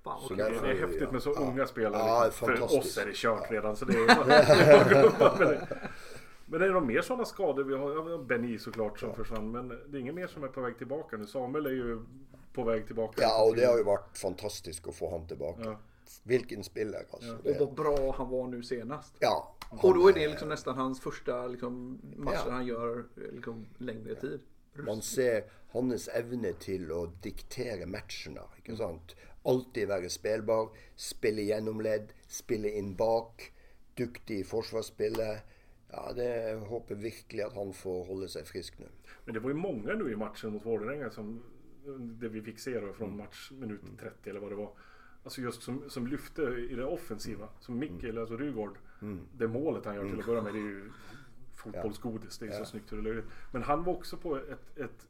Fan, 0.04 0.24
okay. 0.24 0.36
det, 0.36 0.70
är 0.70 0.86
häftigt 0.86 1.12
med 1.12 1.22
så 1.22 1.32
ja. 1.36 1.40
unga 1.40 1.66
spelare. 1.66 2.02
Ja, 2.02 2.30
för 2.32 2.62
oss 2.62 2.98
är 2.98 3.06
det 3.06 3.14
kört 3.14 3.50
redan. 3.50 3.76
Så 3.76 3.84
det 3.84 3.92
är, 3.92 4.06
men 6.46 6.62
är 6.62 6.68
det 6.68 6.80
mer 6.80 7.02
sådana 7.02 7.24
skador 7.24 7.64
vi 7.64 7.76
har? 7.76 8.24
Benny 8.24 8.58
såklart 8.58 8.98
som 8.98 9.08
ja. 9.08 9.14
försvann. 9.14 9.50
Men 9.50 9.68
det 9.68 9.98
är 9.98 10.00
ingen 10.00 10.14
mer 10.14 10.26
som 10.26 10.44
är 10.44 10.48
på 10.48 10.60
väg 10.60 10.78
tillbaka 10.78 11.16
nu. 11.16 11.26
Samuel 11.26 11.66
är 11.66 11.70
ju 11.70 12.00
på 12.52 12.64
väg 12.64 12.86
tillbaka. 12.86 13.22
Ja 13.22 13.44
och 13.44 13.56
det 13.56 13.64
har 13.64 13.76
ju 13.76 13.84
varit 13.84 14.18
fantastiskt 14.18 14.88
att 14.88 14.94
få 14.94 15.08
honom 15.08 15.28
tillbaka. 15.28 15.62
Ja. 15.64 15.78
Vilken 16.22 16.64
spelare 16.64 17.02
alltså. 17.10 17.38
Ja. 17.44 17.50
Och 17.50 17.56
vad 17.66 17.74
bra 17.74 18.14
han 18.18 18.30
var 18.30 18.46
nu 18.46 18.62
senast. 18.62 19.14
Ja. 19.18 19.54
Och 19.70 19.94
då 19.94 20.08
är 20.08 20.12
det 20.12 20.28
liksom 20.28 20.48
nästan 20.48 20.76
hans 20.76 21.00
första 21.00 21.46
liksom, 21.46 22.00
matcher 22.16 22.42
ja. 22.46 22.52
han 22.52 22.66
gör 22.66 23.04
liksom, 23.32 23.66
längre 23.78 24.14
tid. 24.14 24.40
Man 24.74 25.02
ser 25.02 25.44
hans 25.70 26.08
evne 26.08 26.52
till 26.52 26.92
att 26.92 27.22
diktera 27.22 27.86
matcherna. 27.86 28.48
Inte 28.56 28.76
sant? 28.76 29.16
Alltid 29.48 29.88
være 29.88 30.10
spelbar. 30.12 30.72
Spille 30.96 31.46
gjennom 31.48 31.80
ledd, 31.84 32.12
spille 32.28 32.72
inn 32.78 32.94
bak. 32.96 33.52
Dyktig 33.98 34.42
i 34.42 34.46
forsvarsspillet. 34.46 35.54
Ja, 35.90 36.12
det 36.16 36.28
jag 36.50 36.60
hoppas 36.60 36.98
verkligen 36.98 37.46
att 37.46 37.54
han 37.56 37.72
får 37.72 38.04
hålla 38.04 38.28
sig 38.28 38.44
frisk 38.44 38.78
nu. 38.78 38.86
Men 39.24 39.34
det 39.34 39.40
var 39.40 39.50
ju 39.50 39.56
många 39.56 39.94
nu 39.94 40.12
i 40.12 40.16
matchen 40.16 40.52
mot 40.52 40.66
Vålerenga 40.66 41.10
som 41.10 41.42
det 41.98 42.28
vi 42.28 42.42
fick 42.42 42.58
se 42.58 42.80
då 42.80 42.92
från 42.92 43.16
match 43.16 43.50
minut 43.50 43.80
30 44.00 44.30
eller 44.30 44.40
vad 44.40 44.50
det 44.50 44.56
var. 44.56 44.70
Alltså 45.24 45.40
just 45.40 45.62
som, 45.62 45.90
som 45.90 46.06
lyfte 46.06 46.42
i 46.42 46.74
det 46.74 46.84
offensiva. 46.84 47.48
Som 47.60 47.78
Mikkel, 47.78 48.10
mm. 48.10 48.20
alltså 48.20 48.36
Rygaard. 48.36 48.78
Mm. 49.02 49.20
Det 49.36 49.48
målet 49.48 49.84
han 49.84 49.94
gör 49.94 50.08
till 50.08 50.20
att 50.20 50.26
börja 50.26 50.42
med 50.42 50.54
det 50.54 50.58
är 50.58 50.62
ju 50.62 50.90
fotbollsgodis. 51.54 52.38
Det 52.38 52.46
är 52.46 52.50
ja. 52.50 52.58
så 52.58 52.64
snyggt 52.64 52.92
hur 52.92 52.96
det 52.96 53.02
löjligt. 53.02 53.26
Men 53.52 53.62
han 53.62 53.84
var 53.84 53.92
också 53.92 54.16
på 54.16 54.36
ett, 54.36 54.78
ett 54.78 55.07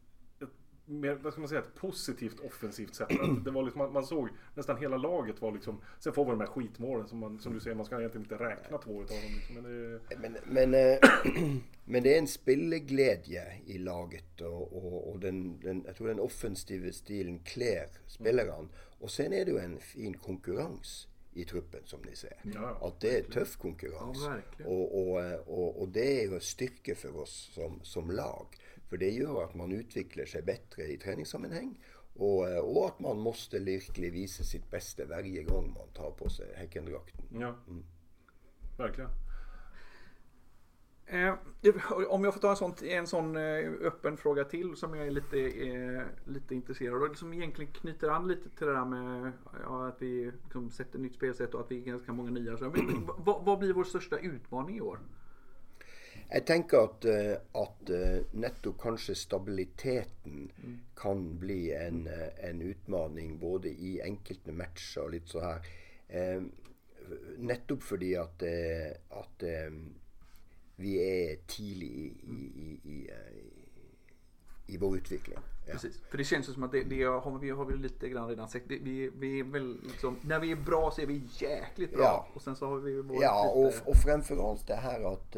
mer, 0.89 1.15
vad 1.15 1.33
ska 1.33 1.41
man 1.41 1.49
säga, 1.49 1.61
ett 1.61 1.75
positivt 1.75 2.41
offensivt 2.41 2.95
sätt. 2.95 3.09
det 3.45 3.51
var 3.51 3.63
liksom, 3.63 3.93
man, 3.93 4.07
såg 4.07 4.29
nästan 4.55 4.77
hela 4.77 4.97
laget 4.97 5.43
var 5.43 5.53
liksom, 5.53 5.81
sen 5.99 6.13
får 6.13 6.25
vi 6.25 6.31
de 6.31 6.41
här 6.41 6.47
skitmålen 6.47 7.09
som, 7.09 7.19
man, 7.19 7.41
som 7.41 7.55
du 7.55 7.61
säger, 7.61 7.77
man 7.77 7.87
ska 7.87 7.99
egentligen 7.99 8.25
inte 8.25 8.45
räkna 8.45 8.79
två 8.79 9.03
utav 9.03 9.17
dem. 9.17 9.35
Liksom, 9.35 9.55
men, 9.55 9.65
det... 9.65 10.17
men, 10.19 10.37
men, 10.71 10.75
äh, 10.75 10.99
men, 11.85 12.03
det 12.03 12.15
är 12.15 12.19
en 12.19 12.29
spelglädje 12.29 13.45
i 13.67 13.79
laget 13.79 14.41
och, 14.41 14.77
och, 14.77 15.13
och 15.13 15.19
den, 15.19 15.61
den, 15.61 15.83
jag 15.87 15.97
tror 15.97 16.09
den 16.09 16.21
offensiva 16.21 16.93
stilen 16.93 17.39
klär 17.39 17.87
spelarna. 18.07 18.69
Och 19.01 19.11
sen 19.11 19.33
är 19.33 19.45
det 19.45 19.51
ju 19.51 19.59
en 19.59 19.81
fin 19.81 20.15
konkurrens 20.15 21.09
i 21.33 21.45
truppen 21.45 21.81
som 21.85 22.01
ni 22.03 22.17
ser. 22.17 22.37
Ja, 22.55 22.89
att 22.89 23.01
det 23.01 23.19
är 23.19 23.23
tuff 23.23 23.57
konkurrens. 23.57 24.19
Ja, 24.59 24.65
och, 24.67 25.01
och, 25.01 25.19
och, 25.47 25.81
och, 25.81 25.89
det 25.89 26.21
är 26.21 26.29
ju 26.29 26.35
en 26.35 26.41
styrka 26.41 26.95
för 26.95 27.17
oss 27.17 27.51
som, 27.55 27.81
som 27.83 28.11
lag. 28.11 28.47
För 28.89 28.97
det 28.97 29.11
gör 29.11 29.45
att 29.45 29.55
man 29.55 29.73
utvecklar 29.73 30.25
sig 30.25 30.43
bättre 30.43 30.83
i 30.83 30.97
träningssammanhang 30.97 31.79
och, 32.15 32.49
eh, 32.49 32.59
och 32.59 32.87
att 32.87 33.01
man 33.01 33.19
måste 33.19 33.59
verkligen 33.59 34.13
visa 34.13 34.45
sitt 34.45 34.71
bästa 34.71 35.05
varje 35.05 35.43
gång 35.43 35.75
man 35.79 35.89
tar 35.89 36.11
på 36.11 36.29
sig 36.29 36.55
Häckendrakten. 36.57 37.25
Ja, 37.33 37.55
mm. 37.69 37.85
verkligen. 38.79 39.11
Eh, 41.11 41.35
om 42.09 42.25
jag 42.25 42.35
får 42.35 42.41
ta 42.41 42.51
en 42.51 42.57
sån, 42.57 42.73
en 42.83 43.07
sån 43.07 43.37
eh, 43.37 43.71
öppen 43.83 44.17
fråga 44.17 44.45
till 44.45 44.77
som 44.77 44.95
jag 44.95 45.07
är 45.07 45.11
lite, 45.11 45.41
eh, 45.41 46.03
lite 46.25 46.55
intresserad 46.55 47.03
av. 47.03 47.15
Som 47.15 47.33
egentligen 47.33 47.73
knyter 47.73 48.09
an 48.09 48.29
lite 48.29 48.49
till 48.49 48.67
det 48.67 48.73
där 48.73 48.85
med 48.85 49.33
ja, 49.63 49.89
att 49.89 50.03
vi 50.03 50.33
liksom 50.43 50.71
sätter 50.71 50.99
nytt 50.99 51.15
spelsätt 51.15 51.55
och 51.55 51.61
att 51.61 51.71
vi 51.71 51.81
är 51.81 51.85
ganska 51.85 52.13
många 52.13 52.31
nya. 52.31 52.57
Så, 52.57 52.65
vad, 53.19 53.45
vad 53.45 53.59
blir 53.59 53.73
vår 53.73 53.85
största 53.85 54.19
utmaning 54.19 54.77
i 54.77 54.81
år? 54.81 54.99
Jeg 56.29 56.45
tenker 56.45 56.83
at, 56.85 57.05
eh, 57.09 57.37
at 57.57 57.91
eh, 57.95 58.19
nettopp 58.37 58.77
kanskje 58.83 59.15
stabiliteten 59.17 60.51
mm. 60.53 60.75
kan 60.97 61.23
bli 61.41 61.73
en, 61.73 62.03
eh, 62.07 62.51
en, 62.51 62.61
utmaning 62.63 63.39
både 63.41 63.73
i 63.73 63.95
enkelte 64.05 64.53
matcher 64.53 65.07
og 65.07 65.15
litt 65.17 65.33
så 65.33 65.45
her. 65.47 65.71
Eh, 66.09 66.43
nettopp 67.41 67.83
fordi 67.83 68.11
at, 68.21 68.43
at 69.17 69.45
vi 70.77 70.91
är 71.01 71.37
tidlig 71.47 71.89
i, 71.89 72.41
i, 72.55 72.81
i, 72.85 72.99
i 74.67 74.77
vår 74.77 74.97
utveckling. 74.97 75.39
Ja. 75.67 75.73
Precis, 75.73 76.01
för 76.11 76.19
det 76.19 76.25
känns 76.25 76.49
ju 76.49 76.53
som 76.53 76.63
att 76.63 76.73
det, 76.73 76.83
det 76.83 77.03
har, 77.03 77.39
vi, 77.39 77.51
har 77.51 77.65
vi 77.65 77.77
lite 77.77 78.09
grann 78.09 78.29
redan 78.29 78.49
sett. 78.49 78.63
vi, 78.67 79.11
vi 79.15 79.41
är 79.41 79.45
väl 79.45 79.81
liksom, 79.83 80.17
när 80.23 80.41
vi 80.41 80.53
är 80.53 80.57
bra 80.57 80.91
så 80.91 81.01
är 81.01 81.07
vi 81.07 81.23
jäkligt 81.39 81.93
bra. 81.93 82.03
Ja. 82.03 82.29
Och 82.35 82.43
sen 82.43 82.57
så 82.57 82.67
har 82.67 82.77
vi 82.77 82.93
Ja, 83.21 83.65
lite... 83.65 83.81
och, 83.81 83.91
och 83.91 83.97
framförallt 83.97 84.67
det 84.67 84.77
här 84.77 85.13
att 85.13 85.37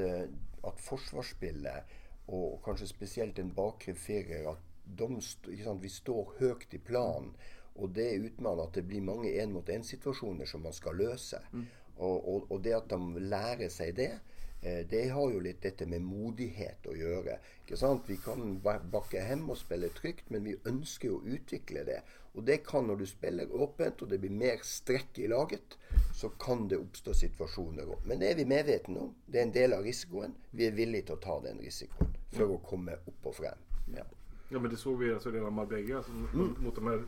at 0.67 0.83
forsvarsspillet, 0.83 1.97
og 2.31 2.61
kanskje 2.65 2.89
spesielt 2.91 3.39
en 3.39 3.53
bakre 3.55 3.95
firer, 3.99 4.47
at 4.53 4.67
de, 4.99 5.09
sant, 5.23 5.83
vi 5.83 5.91
står 5.91 6.37
høyt 6.39 6.75
i 6.75 6.83
planen. 6.83 7.33
Og 7.81 7.93
det 7.95 8.09
utmanner 8.19 8.67
at 8.67 8.77
det 8.77 8.85
blir 8.89 9.05
mange 9.05 9.31
én-mot-én-situasjoner 9.41 10.49
som 10.49 10.65
man 10.67 10.75
skal 10.77 10.99
løse. 10.99 11.39
Mm. 11.53 11.67
Og, 11.97 12.17
og, 12.17 12.47
og, 12.51 12.59
det 12.65 12.75
at 12.77 12.91
de 12.91 13.23
lærer 13.31 13.71
seg 13.73 13.95
det, 13.97 14.13
det 14.61 15.09
har 15.15 15.31
jo 15.33 15.41
litt 15.41 15.63
dette 15.65 15.87
med 15.89 16.05
modighet 16.05 16.85
å 16.91 16.93
gjøre. 16.97 17.39
Ikke 17.65 17.79
sant? 17.81 18.05
Vi 18.11 18.19
kan 18.21 18.59
bakke 18.61 19.23
hjem 19.25 19.47
og 19.49 19.57
spille 19.57 19.89
trygt, 19.97 20.29
men 20.29 20.45
vi 20.45 20.59
ønsker 20.69 21.15
å 21.15 21.23
utvikle 21.25 21.87
det. 21.89 22.03
Og 22.35 22.45
det 22.47 22.61
kan 22.67 22.87
når 22.87 23.01
du 23.01 23.07
spiller 23.11 23.51
åpent 23.57 24.03
og 24.03 24.11
det 24.13 24.21
blir 24.23 24.31
mer 24.31 24.61
strekk 24.63 25.19
i 25.19 25.27
laget, 25.31 25.77
så 26.15 26.29
kan 26.39 26.69
det 26.69 26.79
oppstå 26.79 27.15
situasjoner 27.17 27.89
òg. 27.91 28.05
Men 28.07 28.21
det 28.23 28.31
er 28.31 28.39
vi 28.39 28.47
medvetne 28.53 29.07
om. 29.07 29.15
Det 29.27 29.41
er 29.41 29.49
en 29.49 29.57
del 29.57 29.75
av 29.75 29.83
risikoen. 29.83 30.37
Vi 30.51 30.67
är 30.67 30.73
villiga 30.73 31.03
till 31.03 31.15
att 31.15 31.23
ta 31.23 31.41
den 31.41 31.59
risikoen 31.59 32.15
för 32.31 32.55
att 32.55 32.63
komma 32.63 32.93
upp 32.93 33.27
och 33.27 33.35
fram. 33.35 33.59
Ja. 33.97 34.05
Ja 34.49 34.59
men 34.59 34.71
det 34.71 34.77
såg 34.77 34.99
vi 34.99 35.13
alltså 35.15 35.31
redan 35.31 35.53
Marbella 35.53 35.97
alltså, 35.97 36.13
mm. 36.13 36.55
mot 36.59 36.75
de 36.75 36.87
här 36.87 37.05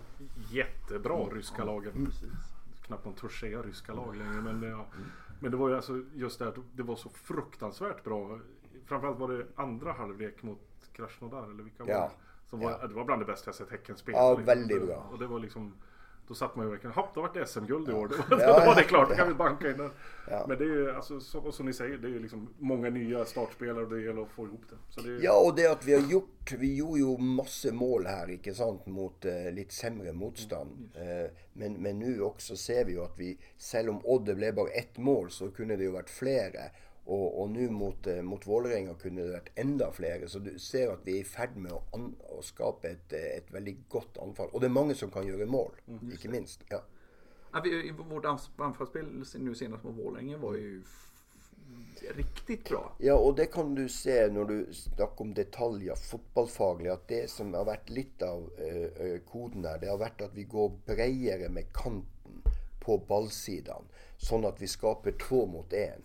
jättebra 0.50 1.22
mm. 1.22 1.34
ryska 1.34 1.64
lagen. 1.64 1.92
Mm. 1.96 2.10
Knappt 2.86 3.04
man 3.04 3.14
törs 3.14 3.40
säga 3.40 3.62
ryska 3.62 3.94
lag 3.94 4.16
längre 4.16 4.40
men, 4.40 4.62
ja. 4.62 4.86
Men 5.42 5.50
det 5.50 5.57
var 5.57 5.68
ju 5.68 5.76
alltså 5.76 6.02
just 6.14 6.38
det 6.38 6.48
att 6.48 6.57
det 6.72 6.83
var 6.83 6.96
så 6.96 7.09
fruktansvärt 7.09 8.05
bra. 8.05 8.38
Framförallt 8.87 9.18
var 9.18 9.28
det 9.28 9.46
andra 9.57 9.92
halvlek 9.92 10.42
mot 10.42 10.61
Krasnodar 10.92 11.50
eller 11.50 11.62
vilka 11.62 11.85
var 11.85 11.92
det? 11.92 12.11
Som 12.44 12.61
var, 12.61 12.70
ja. 12.70 12.87
Det 12.87 12.94
var 12.94 13.05
bland 13.05 13.20
det 13.22 13.26
bästa 13.26 13.48
jag 13.48 13.55
sett 13.55 13.70
Häcken 13.70 13.96
spela. 13.96 14.18
Ja, 14.18 14.35
väldigt 14.35 14.87
bra. 14.87 15.09
Och 15.12 15.18
det 15.18 15.26
var 15.26 15.38
liksom 15.38 15.74
då 16.28 16.35
satt 16.35 16.56
man 16.56 16.66
ju 16.66 16.70
verkligen, 16.70 16.94
hopp, 16.94 17.14
då 17.14 17.22
vart 17.22 17.35
det 17.35 17.46
SM-guld 17.46 17.88
i 17.88 17.92
år. 17.92 18.08
Då, 18.30 18.37
ja, 18.40 18.61
då 18.61 18.66
var 18.66 18.74
det 18.74 18.82
klart, 18.82 19.08
då 19.08 19.14
kan 19.14 19.28
vi 19.28 19.35
banka 19.35 19.70
in 19.70 19.76
den. 19.76 19.90
Ja. 20.30 20.44
Men 20.48 20.58
det 20.58 20.64
är 20.64 20.68
ju, 20.68 20.90
alltså, 20.90 21.20
som, 21.20 21.52
som 21.52 21.66
ni 21.66 21.72
säger, 21.72 21.98
det 21.98 22.08
är 22.08 22.11
ju 22.11 22.18
liksom 22.18 22.48
många 22.58 22.90
nya 22.90 23.24
startspelare 23.24 23.85
och 23.85 23.90
det 23.90 24.02
gäller 24.02 24.22
att 24.22 24.30
få 24.30 24.46
ihop 24.46 24.62
det. 24.70 25.02
Det 25.02 25.08
är... 25.08 25.24
Ja, 25.24 25.46
och 25.46 25.54
det 25.56 25.66
att 25.66 25.85
vi 25.85 25.94
har 25.94 26.11
gjort, 26.11 26.52
vi 26.58 26.76
gjorde 26.76 27.00
ju 27.00 27.18
massor 27.18 27.72
mål 27.72 28.06
här, 28.06 28.30
inte 28.30 28.54
sant, 28.54 28.87
mot 28.87 29.24
eh, 29.24 29.52
lite 29.52 29.74
sämre 29.74 30.12
motstånd. 30.12 30.90
Mm. 30.94 31.24
Eh, 31.24 31.30
men, 31.52 31.72
men 31.72 31.98
nu 31.98 32.20
också 32.20 32.56
ser 32.56 32.85
vi 32.85 32.92
ju 32.92 33.04
att 33.04 33.18
vi, 33.18 33.38
även 33.74 33.88
om 33.88 34.00
Odde 34.04 34.35
blev 34.35 34.54
bara 34.54 34.68
ett 34.68 34.98
mål 34.98 35.30
så 35.30 35.50
kunde 35.50 35.76
det 35.76 35.82
ju 35.82 35.90
varit 35.90 36.11
flera. 36.11 36.61
Och, 37.04 37.42
och 37.42 37.50
nu 37.50 37.70
mot, 37.70 38.06
eh, 38.06 38.22
mot 38.22 38.46
Vålerenga 38.46 38.94
kunde 38.94 39.22
det 39.22 39.32
varit 39.32 39.50
ända 39.54 39.92
fler. 39.92 40.26
Så 40.26 40.38
du 40.38 40.58
ser 40.58 40.92
att 40.92 41.00
vi 41.04 41.16
är 41.16 41.20
i 41.20 41.24
färd 41.24 41.56
med 41.56 41.72
att, 41.72 41.94
att 42.38 42.44
skapa 42.44 42.88
ett, 42.88 43.12
eh, 43.12 43.36
ett 43.38 43.50
väldigt 43.50 43.88
gott 43.88 44.18
anfall. 44.18 44.48
Och 44.52 44.60
det 44.60 44.66
är 44.66 44.70
många 44.70 44.94
som 44.94 45.10
kan 45.10 45.26
göra 45.26 45.46
mål, 45.46 45.72
mm. 45.88 46.10
inte 46.12 46.28
minst. 46.28 46.60
Ja. 46.68 46.82
Ja, 47.52 47.60
vi, 47.64 47.90
vårt 47.90 48.24
anfallsspel 48.56 49.24
nu 49.38 49.54
senast 49.54 49.84
mot 49.84 49.98
Vålerenga 49.98 50.36
var 50.36 50.54
ju 50.54 50.82
riktigt 52.16 52.68
bra. 52.68 52.92
Ja, 52.98 53.14
og 53.14 53.36
det 53.36 53.46
kan 53.52 53.74
du 53.74 53.88
se 53.88 54.28
når 54.32 54.44
du 54.44 54.56
snakker 54.74 55.24
om 55.24 55.34
detaljer 55.34 55.98
fotballfaglig, 55.98 56.90
at 56.92 57.06
det 57.08 57.22
som 57.30 57.52
har 57.54 57.66
vært 57.68 57.90
litt 57.90 58.22
av 58.26 58.48
eh, 58.58 59.18
koden 59.28 59.66
her, 59.68 59.78
det 59.82 59.90
har 59.90 60.00
vært 60.00 60.24
at 60.26 60.34
vi 60.36 60.46
går 60.50 60.72
bredere 60.86 61.50
med 61.52 61.70
kanten 61.76 62.08
på 62.82 62.98
ballsidene, 63.08 63.88
sånn 64.18 64.44
at 64.46 64.60
vi 64.62 64.68
skaper 64.70 65.16
to 65.22 65.46
mot 65.50 65.72
en 65.72 66.04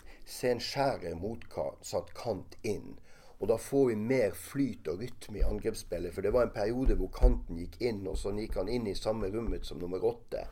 skjære 0.62 1.16
motsatt 1.20 2.14
kant 2.18 2.58
inn. 2.64 2.96
Og 3.40 3.52
da 3.52 3.58
får 3.62 3.84
vi 3.92 3.96
mer 4.02 4.32
flyt 4.34 4.88
og 4.90 5.04
rytme 5.04 5.38
i 5.38 5.46
angrepsspillet. 5.46 6.14
For 6.14 6.26
det 6.26 6.32
var 6.34 6.48
en 6.48 6.56
periode 6.56 6.96
hvor 6.98 7.12
kanten 7.14 7.60
gikk 7.62 7.78
inn, 7.86 8.02
og 8.10 8.18
så 8.18 8.34
gikk 8.34 8.58
han 8.58 8.72
inn 8.74 8.90
i 8.90 8.96
samme 8.98 9.30
rommet 9.34 9.66
som 9.66 9.78
nummer 9.78 10.02
åtte. 10.10 10.48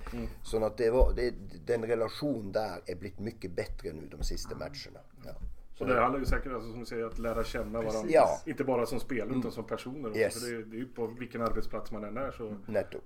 Sånn 0.46 0.66
at 0.68 0.78
det 0.78 0.92
var, 0.94 1.16
det, 1.18 1.32
den 1.66 1.88
relasjonen 1.90 2.52
der 2.54 2.86
är 2.86 2.96
blivit 2.96 3.20
mycket 3.20 3.52
bättre 3.52 3.94
nu 3.94 4.06
de 4.12 4.24
sista 4.24 4.56
matcherna. 4.56 5.02
Ja. 5.26 5.34
Och 5.78 5.88
det 5.88 6.00
handlar 6.00 6.20
ju 6.20 6.26
säkert 6.26 6.52
alltså, 6.54 6.70
som 6.72 6.80
du 6.80 6.86
säger 6.86 7.06
att 7.06 7.20
lära 7.20 7.44
känna 7.44 7.82
varandra. 7.82 8.10
Ja. 8.12 8.42
Inte 8.46 8.64
bara 8.64 8.86
som 8.86 9.00
spelare 9.00 9.40
utan 9.40 9.52
som 9.52 9.64
personer. 9.64 10.10
också. 10.10 10.20
Yes. 10.20 10.46
För 10.46 10.52
det, 10.52 10.64
det 10.64 10.76
är 10.76 10.80
ju 10.80 10.88
på 10.88 11.08
vilken 11.08 11.42
arbetsplats 11.42 11.92
man 11.92 12.04
än 12.04 12.18
är 12.18 12.32
så. 12.32 12.56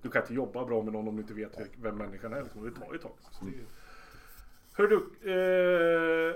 Du 0.01 0.09
kan 0.09 0.21
inte 0.21 0.33
jobba 0.33 0.65
bra 0.65 0.83
med 0.83 0.93
någon 0.93 1.07
om 1.07 1.15
du 1.15 1.21
inte 1.21 1.33
vet 1.33 1.59
vem 1.81 1.97
människan 1.97 2.33
är. 2.33 2.43
Liksom. 2.43 2.63
Det 2.63 2.71
tar 2.71 2.91
ju 2.91 2.95
ett 2.95 3.01
tag. 3.01 3.11
Hör 4.73 4.87
du, 4.87 4.95
eh, 5.31 6.35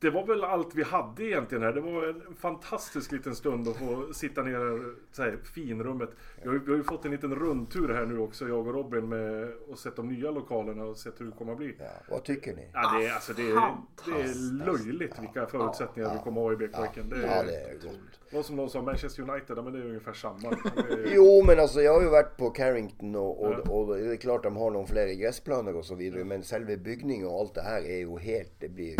det 0.00 0.10
var 0.10 0.26
väl 0.26 0.44
allt 0.44 0.74
vi 0.74 0.82
hade 0.82 1.24
egentligen 1.24 1.64
här. 1.64 1.72
Det 1.72 1.80
var 1.80 2.06
en 2.08 2.34
fantastisk 2.40 3.12
liten 3.12 3.34
stund 3.34 3.68
att 3.68 3.76
få 3.76 4.12
sitta 4.12 4.42
ner 4.42 4.52
här, 4.52 4.94
så 5.12 5.22
här 5.22 5.38
finrummet. 5.54 6.10
Vi 6.42 6.48
har, 6.48 6.54
ju, 6.54 6.60
vi 6.64 6.70
har 6.70 6.76
ju 6.78 6.82
fått 6.84 7.04
en 7.04 7.10
liten 7.10 7.34
rundtur 7.34 7.88
här 7.94 8.06
nu 8.06 8.18
också, 8.18 8.48
jag 8.48 8.66
och 8.66 8.74
Robin, 8.74 9.08
med 9.08 9.52
och 9.68 9.78
sett 9.78 9.96
de 9.96 10.08
nya 10.08 10.30
lokalerna 10.30 10.84
och 10.84 10.96
sett 10.96 11.20
hur 11.20 11.26
det 11.26 11.32
kommer 11.32 11.52
att 11.52 11.58
bli. 11.58 11.74
Ja, 11.78 11.84
vad 12.10 12.24
tycker 12.24 12.56
ni? 12.56 12.70
Ja, 12.72 12.98
det, 12.98 13.06
är, 13.06 13.12
alltså, 13.14 13.32
det, 13.32 13.42
är, 13.50 13.76
det 14.04 14.10
är 14.22 14.66
löjligt 14.66 15.18
vilka 15.20 15.46
förutsättningar 15.46 16.12
vi 16.12 16.18
kommer 16.24 16.40
att 16.40 16.46
ha 16.46 16.52
i 16.52 16.68
BK-Häcken. 16.68 17.08
Det, 17.08 17.16
Ja, 17.26 17.42
det 17.42 17.56
är 17.56 17.74
gott. 18.32 18.46
som 18.46 18.56
någon 18.56 18.70
sa, 18.70 18.82
Manchester 18.82 19.30
United, 19.30 19.58
ja, 19.58 19.62
men 19.62 19.72
det 19.72 19.78
är 19.78 19.84
ungefär 19.86 20.12
samma. 20.12 20.48
Är- 20.48 21.12
Jo, 21.14 21.42
men 21.46 21.60
alltså 21.60 21.80
jag 21.80 21.94
har 21.94 22.02
ju 22.02 22.08
varit 22.08 22.36
på 22.36 22.50
Carrington 22.50 23.14
och, 23.14 23.40
och, 23.44 23.80
och 23.88 23.96
det 23.96 24.12
är 24.12 24.16
klart 24.16 24.42
de 24.42 24.56
har 24.56 24.70
någon 24.70 24.86
flera 24.86 25.12
gräsplaner 25.12 25.76
och 25.76 25.84
så 25.84 25.94
vidare. 25.94 26.24
Men 26.24 26.42
själva 26.42 26.76
byggningen 26.76 27.26
och 27.26 27.40
allt 27.40 27.54
det 27.54 27.62
här 27.62 27.82
är 27.82 27.98
ju 27.98 28.18
helt, 28.18 28.52
det 28.58 28.68
blir 28.68 28.96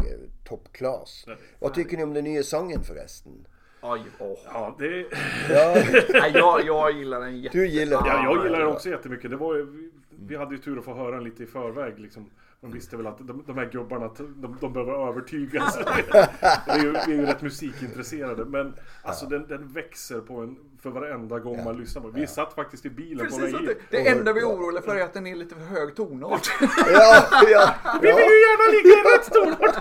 toppklass. 0.48 1.26
Vad 1.58 1.74
tycker 1.74 1.96
ni 1.96 2.02
om 2.02 2.14
den 2.14 2.24
nya 2.24 2.42
sången 2.42 2.82
förresten? 2.82 3.46
Oj, 3.82 4.02
åh. 4.18 4.38
Ja, 4.44 4.76
det, 4.78 5.06
Ja, 5.50 5.74
Nej, 6.20 6.32
jag, 6.34 6.64
jag 6.66 6.92
gillar 6.92 7.20
den 7.20 7.40
jätte... 7.40 7.58
du 7.58 7.66
gillar 7.68 8.02
ja, 8.06 8.24
jag 8.24 8.36
den. 8.36 8.44
gillar 8.44 8.58
den 8.58 8.68
också 8.68 8.88
jättemycket. 8.88 9.30
Det 9.30 9.36
var 9.36 9.54
ju, 9.54 9.66
vi, 9.70 9.90
vi 10.10 10.36
hade 10.36 10.54
ju 10.54 10.60
tur 10.60 10.78
att 10.78 10.84
få 10.84 10.94
höra 10.94 11.14
den 11.14 11.24
lite 11.24 11.42
i 11.42 11.46
förväg. 11.46 11.98
Liksom. 11.98 12.30
De 12.60 12.72
visste 12.72 12.96
väl 12.96 13.06
att 13.06 13.18
de, 13.18 13.44
de 13.46 13.58
här 13.58 13.70
gubbarna, 13.72 14.10
de, 14.18 14.56
de 14.60 14.72
behöver 14.72 15.08
övertygas. 15.08 15.78
vi, 16.66 16.72
är 16.72 16.78
ju, 16.78 16.92
vi 16.92 17.12
är 17.12 17.16
ju 17.16 17.26
rätt 17.26 17.42
musikintresserade. 17.42 18.44
Men 18.44 18.74
alltså 19.02 19.26
den, 19.26 19.46
den 19.46 19.68
växer 19.68 20.20
på 20.20 20.36
en, 20.36 20.56
för 20.82 20.90
varenda 20.90 21.38
gång 21.38 21.64
man 21.64 21.76
lyssnar 21.76 22.02
på 22.02 22.10
den. 22.10 22.20
Vi 22.20 22.26
satt 22.26 22.54
faktiskt 22.54 22.86
i 22.86 22.90
bilen 22.90 23.26
på 23.26 23.36
Precis, 23.36 23.42
väg 23.42 23.54
att 23.54 23.60
hit. 23.60 23.78
det, 23.90 23.96
det 23.96 24.08
enda 24.08 24.32
vi 24.32 24.40
är 24.40 24.44
oroliga 24.44 24.82
för 24.82 24.96
är 24.96 25.04
att 25.04 25.14
den 25.14 25.26
är 25.26 25.36
lite 25.36 25.54
för 25.54 25.64
hög 25.64 25.96
tonart. 25.96 26.50
Ja, 26.60 27.24
ja, 27.50 27.74
Vi 28.02 28.08
vill 28.08 28.16
ja. 28.16 28.30
ju 28.30 28.40
gärna 28.46 28.72
ligga 28.72 28.94
i 28.98 29.02
rätt 29.16 29.32
tonart! 29.32 29.80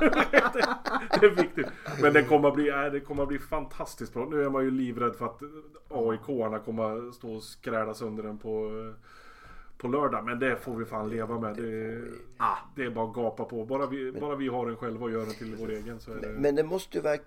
Det 1.20 1.26
är 1.26 1.30
viktigt. 1.30 1.68
Men 2.02 2.14
det 2.14 2.24
kommer 2.24 2.48
att 2.48 2.56
bli, 2.56 2.70
äh, 2.70 2.86
det 2.92 3.00
kommer 3.00 3.24
att 3.24 3.30
bli 3.30 3.40
fantastiskt 3.40 4.14
bra. 4.14 4.26
Nu 4.26 4.44
är 4.44 4.50
man 4.50 4.64
ju 4.64 4.72
livrädd 4.72 5.16
för 5.16 5.26
att 5.26 5.42
AIK-arna 5.90 6.60
kommer 6.60 7.08
att 7.10 7.16
stå 7.16 7.36
och 7.36 7.44
skräda 7.44 7.94
sönder 7.94 8.24
den 8.24 8.38
på, 8.38 8.70
på 9.78 9.88
lördag. 9.88 10.26
Men 10.26 10.40
det 10.40 10.56
får 10.56 10.76
vi 10.76 10.86
fan 10.86 11.10
leva 11.10 11.40
med. 11.40 11.56
Det, 11.56 12.04
Ah. 12.40 12.58
det 12.76 12.84
är 12.84 12.90
bara 12.90 13.10
att 13.10 13.14
gapa 13.16 13.46
på. 13.46 13.66
Bara 13.66 13.86
vi, 13.88 14.12
bara 14.12 14.36
vi 14.36 14.48
har 14.48 14.66
den 14.66 14.76
själva 14.76 15.06
och 15.06 15.12
gör 15.12 15.26
den 15.26 15.34
till 15.34 15.56
vår 15.60 15.70
egen 15.72 16.00
så 16.00 16.12
är 16.12 16.16
det... 16.22 16.28
Men 16.28 16.56
det 16.56 16.64
måste 16.64 16.98
ju 16.98 17.04
vara. 17.04 17.18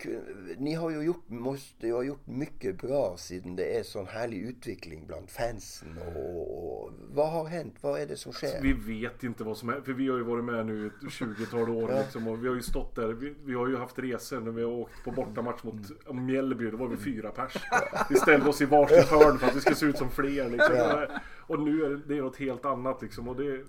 Ni 0.59 0.75
har 0.75 0.91
ju 0.91 1.03
gjort, 1.03 1.29
måste 1.29 1.87
ju 1.87 1.93
ha 1.93 2.03
gjort 2.03 2.27
mycket 2.27 2.81
bra 2.83 3.15
sedan 3.19 3.57
det 3.57 3.79
är 3.79 3.83
sån 3.83 4.07
härlig 4.07 4.39
utveckling 4.39 5.07
bland 5.07 5.31
fansen. 5.31 5.99
Och, 6.17 6.85
och 6.85 6.91
vad 7.15 7.31
har 7.33 7.45
hänt? 7.45 7.75
Vad 7.81 8.01
är 8.01 8.07
det 8.07 8.17
som 8.17 8.33
sker? 8.33 8.63
Vi 8.63 8.73
vet 8.73 9.25
inte 9.25 9.45
vad 9.45 9.57
som 9.57 9.69
är, 9.69 9.81
för 9.81 9.93
vi 9.93 10.09
har 10.09 10.17
ju 10.17 10.23
varit 10.25 10.45
med 10.45 10.67
nu 10.67 10.87
ett 10.87 10.93
20-tal 11.11 11.69
år 11.71 11.93
liksom, 12.03 12.29
och 12.29 12.45
vi 12.45 12.49
har 12.49 12.55
ju 12.55 12.63
stått 12.63 12.95
där. 12.97 13.09
Vi, 13.09 13.35
vi 13.45 13.55
har 13.55 13.69
ju 13.69 13.77
haft 13.77 13.99
resor 13.99 14.41
när 14.41 14.51
vi 14.51 14.63
har 14.63 14.71
åkt 14.71 15.05
på 15.05 15.11
bortamatch 15.11 15.63
mot 15.63 15.75
Mjällby, 16.15 16.71
då 16.71 16.77
var 16.77 16.89
vi 16.89 16.97
fyra 16.97 17.31
pers. 17.31 17.57
Vi 18.11 18.17
ställde 18.17 18.49
oss 18.49 18.61
i 18.61 18.65
varsitt 18.65 19.09
hörn 19.09 19.39
för 19.39 19.47
att 19.47 19.57
vi 19.57 19.61
skulle 19.61 19.77
se 19.77 19.87
ut 19.87 19.99
som 19.99 20.11
fler 20.11 20.49
liksom. 20.49 20.77
Och 21.51 21.61
nu 21.61 21.85
är 21.85 22.01
det, 22.07 22.21
något 22.21 22.37
helt 22.37 22.65
annat 22.65 23.03
liksom. 23.03 23.29
Och 23.29 23.37
det, 23.37 23.65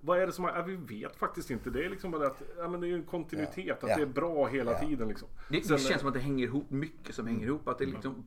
vad 0.00 0.18
är 0.18 0.26
det 0.26 0.32
som 0.32 0.44
har, 0.44 0.52
ja, 0.56 0.62
vi 0.62 0.76
vet 0.76 1.16
faktiskt 1.16 1.50
inte. 1.50 1.70
Det 1.70 1.84
är 1.84 1.90
liksom 1.90 2.10
bara 2.10 2.26
att, 2.26 2.42
ja 2.58 2.68
men 2.68 2.80
det 2.80 2.86
är 2.86 2.88
ju 2.88 2.94
en 2.94 3.02
kontinuitet, 3.04 3.84
att 3.84 3.90
Ja. 3.90 3.96
det 3.96 4.02
är 4.02 4.06
bra 4.06 4.46
hela 4.46 4.78
tiden 4.78 5.08
liksom. 5.08 5.28
Det, 5.50 5.62
Sen- 5.66 5.76
det 5.76 5.82
känns 5.82 6.00
som 6.00 6.08
att 6.08 6.14
det 6.14 6.20
hänger 6.20 6.44
ihop, 6.44 6.70
mycket 6.70 7.14
som 7.14 7.26
hänger 7.26 7.46
ihop. 7.46 7.68
Att 7.68 7.78
det 7.78 7.86
liksom, 7.86 8.26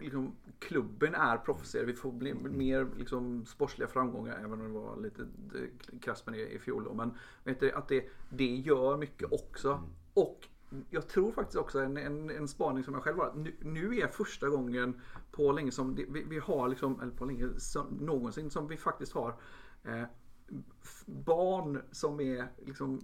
liksom, 0.00 0.32
klubben 0.58 1.14
är 1.14 1.36
proffsigare. 1.36 1.86
Vi 1.86 1.92
får 1.94 2.12
bli 2.12 2.34
mer 2.34 2.86
liksom, 2.98 3.46
sportsliga 3.46 3.88
framgångar. 3.88 4.36
Även 4.38 4.52
om 4.52 4.58
det 4.72 4.78
var 4.80 4.96
lite 5.00 5.22
eh, 5.22 5.98
krasst 6.00 6.26
med 6.26 6.34
det 6.34 6.48
i 6.54 6.58
fjol. 6.58 6.84
då. 6.84 6.94
Men 6.94 7.10
vet 7.44 7.60
du, 7.60 7.72
att 7.72 7.88
det, 7.88 8.04
det 8.30 8.54
gör 8.56 8.96
mycket 8.96 9.32
också. 9.32 9.82
Och 10.14 10.48
jag 10.90 11.08
tror 11.08 11.32
faktiskt 11.32 11.58
också 11.58 11.80
en, 11.80 11.96
en, 11.96 12.30
en 12.30 12.48
spaning 12.48 12.84
som 12.84 12.94
jag 12.94 13.02
själv 13.02 13.18
har. 13.18 13.26
att 13.26 13.36
Nu, 13.36 13.54
nu 13.60 13.98
är 13.98 14.08
första 14.08 14.48
gången 14.48 15.00
på 15.30 15.52
länge 15.52 15.72
som 15.72 15.94
det, 15.94 16.04
vi, 16.08 16.22
vi 16.22 16.38
har, 16.38 16.68
liksom, 16.68 17.00
eller 17.00 17.12
på 17.12 17.24
länge 17.24 17.48
som, 17.58 17.86
någonsin, 17.86 18.50
som 18.50 18.68
vi 18.68 18.76
faktiskt 18.76 19.12
har 19.12 19.34
eh, 19.84 20.04
barn 21.06 21.82
som 21.90 22.20
är 22.20 22.48
liksom, 22.66 23.00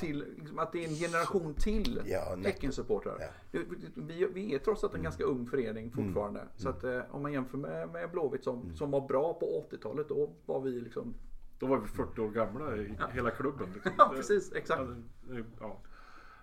till, 0.00 0.24
liksom, 0.38 0.58
att 0.58 0.72
det 0.72 0.84
är 0.84 0.88
en 0.88 0.94
generation 0.94 1.54
till 1.54 2.02
Ja. 2.04 2.36
Häckensupportrar. 2.44 3.16
Ja. 3.20 3.60
Vi, 3.94 4.28
vi 4.34 4.54
är 4.54 4.58
trots 4.58 4.84
allt 4.84 4.94
en 4.94 5.02
ganska 5.02 5.24
ung 5.24 5.46
förening 5.46 5.90
fortfarande. 5.90 6.40
Så 6.56 6.68
att 6.68 6.84
eh, 6.84 7.00
om 7.10 7.22
man 7.22 7.32
jämför 7.32 7.58
med, 7.58 7.88
med 7.88 8.10
Blåvitt 8.10 8.44
som, 8.44 8.76
som 8.76 8.90
var 8.90 9.08
bra 9.08 9.34
på 9.34 9.66
80-talet, 9.70 10.08
då 10.08 10.30
var 10.46 10.60
vi 10.60 10.70
liksom... 10.70 11.14
Då 11.58 11.66
var 11.66 11.78
vi 11.78 11.86
40 11.88 12.20
år 12.20 12.30
gamla 12.30 12.76
i 12.76 12.96
hela 13.12 13.30
klubben. 13.30 13.72
Liksom. 13.74 13.92
Ja, 13.98 14.12
precis, 14.16 14.52
exakt. 14.52 14.82
Ja, 14.82 15.34
det, 15.34 15.44
ja. 15.60 15.80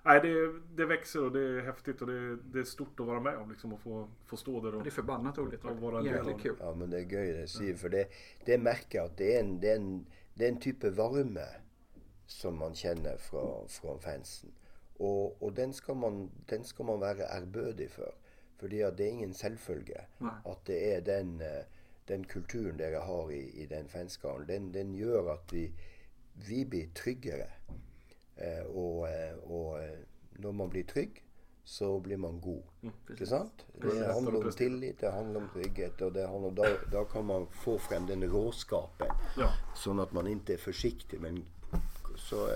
Nej, 0.05 0.19
det, 0.21 0.53
det 0.75 0.85
växer 0.85 1.23
och 1.23 1.31
det 1.31 1.39
är 1.39 1.61
häftigt 1.61 2.01
och 2.01 2.07
det, 2.07 2.35
det 2.35 2.59
är 2.59 2.63
stort 2.63 2.99
att 2.99 3.05
vara 3.05 3.19
med 3.19 3.37
om 3.37 3.51
liksom, 3.51 3.73
och 3.73 3.79
få, 3.79 4.07
få 4.25 4.37
stå 4.37 4.61
där 4.61 4.75
och... 4.75 4.83
Det 4.83 4.89
är 4.89 4.91
förbannat 4.91 5.37
roligt. 5.37 5.59
Ja, 5.63 5.73
vara 5.73 5.97
av 5.97 6.05
Jäkligt 6.05 6.41
kul. 6.41 6.55
Ja, 6.59 6.75
men 6.75 6.89
det 6.89 6.97
är 6.97 7.05
gøy 7.05 7.33
det 7.33 7.47
sier, 7.47 7.75
for 7.75 7.89
det, 7.89 8.05
det 8.45 8.59
merker 8.59 8.99
jeg 8.99 9.11
at 9.11 9.17
det 9.17 9.33
er, 9.35 9.43
en, 9.43 9.57
det, 9.61 9.71
er 9.71 9.81
en, 9.81 10.07
det 10.35 10.45
er 10.47 10.53
en 10.53 10.61
type 10.61 10.91
varme 10.97 11.45
som 12.27 12.57
man 12.61 12.75
kjenner 12.75 13.17
fra, 13.17 13.43
fra 13.67 13.97
fansen. 13.99 14.53
Og, 14.99 15.43
og 15.43 15.55
den, 15.57 15.73
skal 15.73 15.95
man, 15.95 16.29
den 16.49 16.63
skal 16.63 16.85
man 16.85 17.01
være 17.01 17.27
ærbødig 17.35 17.91
for. 17.91 18.15
Fordi 18.59 18.81
at 18.81 18.97
det 18.97 19.05
er 19.05 19.09
ingen 19.09 19.33
selvfølge 19.33 20.01
Nei. 20.19 20.35
at 20.45 20.57
det 20.67 20.79
er 20.95 20.99
den, 20.99 21.41
eh, 21.41 21.63
den 22.07 22.25
kulturen 22.27 22.79
dere 22.79 22.99
har 23.05 23.29
i, 23.31 23.41
i 23.63 23.65
den 23.65 23.87
fanskaren. 23.87 24.47
Den, 24.47 24.73
den 24.73 24.95
gjør 24.95 25.31
at 25.33 25.53
vi, 25.53 25.69
vi 26.47 26.65
blir 26.65 26.91
tryggere. 26.95 27.47
Eh, 28.39 28.63
og, 28.71 29.09
eh, 29.09 29.35
og 29.51 29.81
eh, 29.83 29.97
når 30.39 30.55
man 30.55 30.71
blir 30.71 30.87
trygg, 30.87 31.23
så 31.69 31.99
blir 31.99 32.17
man 32.17 32.39
god. 32.41 32.63
Ikke 33.13 33.27
sant? 33.29 33.65
Det 33.81 33.93
handler 34.07 34.39
om 34.39 34.51
tillit, 34.57 35.01
det 35.01 35.11
handler 35.13 35.43
om 35.43 35.49
trygghet. 35.53 36.01
Og 36.01 36.13
det 36.15 36.27
handler, 36.27 36.55
da, 36.57 36.69
da 36.91 37.03
kan 37.11 37.27
man 37.29 37.45
få 37.51 37.77
frem 37.77 38.07
den 38.09 38.25
råskapen. 38.31 39.11
Ja. 39.37 39.51
Sånn 39.77 40.01
at 40.01 40.15
man 40.17 40.29
ikke 40.31 40.55
er 40.55 40.63
forsiktig, 40.63 41.21
men 41.21 41.43
så 42.17 42.47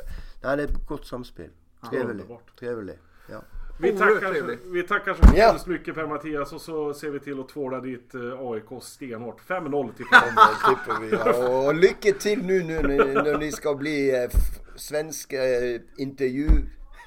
Nei, 0.43 0.56
det 0.58 0.63
er 0.63 0.72
et 0.72 0.80
godt 0.89 1.06
samspill. 1.08 1.52
Trevelig. 1.84 2.24
underbart. 2.24 2.56
Trevelig. 2.60 2.98
Ja. 3.30 3.43
Vi 3.78 3.92
tackar, 3.98 4.30
trevligt. 4.32 4.60
vi 4.66 4.84
tackar 4.84 5.14
så 5.14 5.20
Ja. 5.36 5.48
hemskt 5.48 5.68
mycket 5.68 5.96
Per 5.96 6.08
Mattias 6.08 6.54
och 6.54 6.62
så 6.62 6.94
ser 6.94 7.10
vi 7.10 7.20
till 7.20 7.40
att 7.40 7.50
tvåla 7.50 7.80
dit 7.80 8.16
eh, 8.16 8.22
AIK 8.52 8.84
stenhårt. 8.84 9.42
5-0 9.48 9.94
till 9.98 10.06
vi. 11.02 11.16
Ja. 11.16 11.48
Og 11.48 11.76
lykke 11.76 12.12
til 12.20 12.40
nå 12.46 12.60
nå 12.68 12.82
når 12.82 13.24
når 13.24 13.38
ni 13.40 13.52
skal 13.52 13.76
bli 13.76 13.96
eh, 14.16 14.30
svenske 14.76 15.38
eh, 15.38 15.82
intervju 15.98 16.48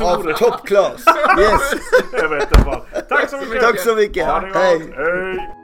av 0.00 0.32
toppklass. 0.38 1.04
Yes. 1.38 1.72
Jag 2.12 2.28
vet 2.28 2.42
inte 2.42 2.62
vad. 2.66 2.80
Tack 3.08 3.30
så 3.30 3.36
mycket! 3.36 3.60
Tack 3.60 3.78
så 3.80 3.94
mycket. 3.94 4.26
Ha 4.26 4.40
det 4.40 4.46
gott! 4.46 4.56
Hej. 4.56 4.92
Hej! 4.96 5.56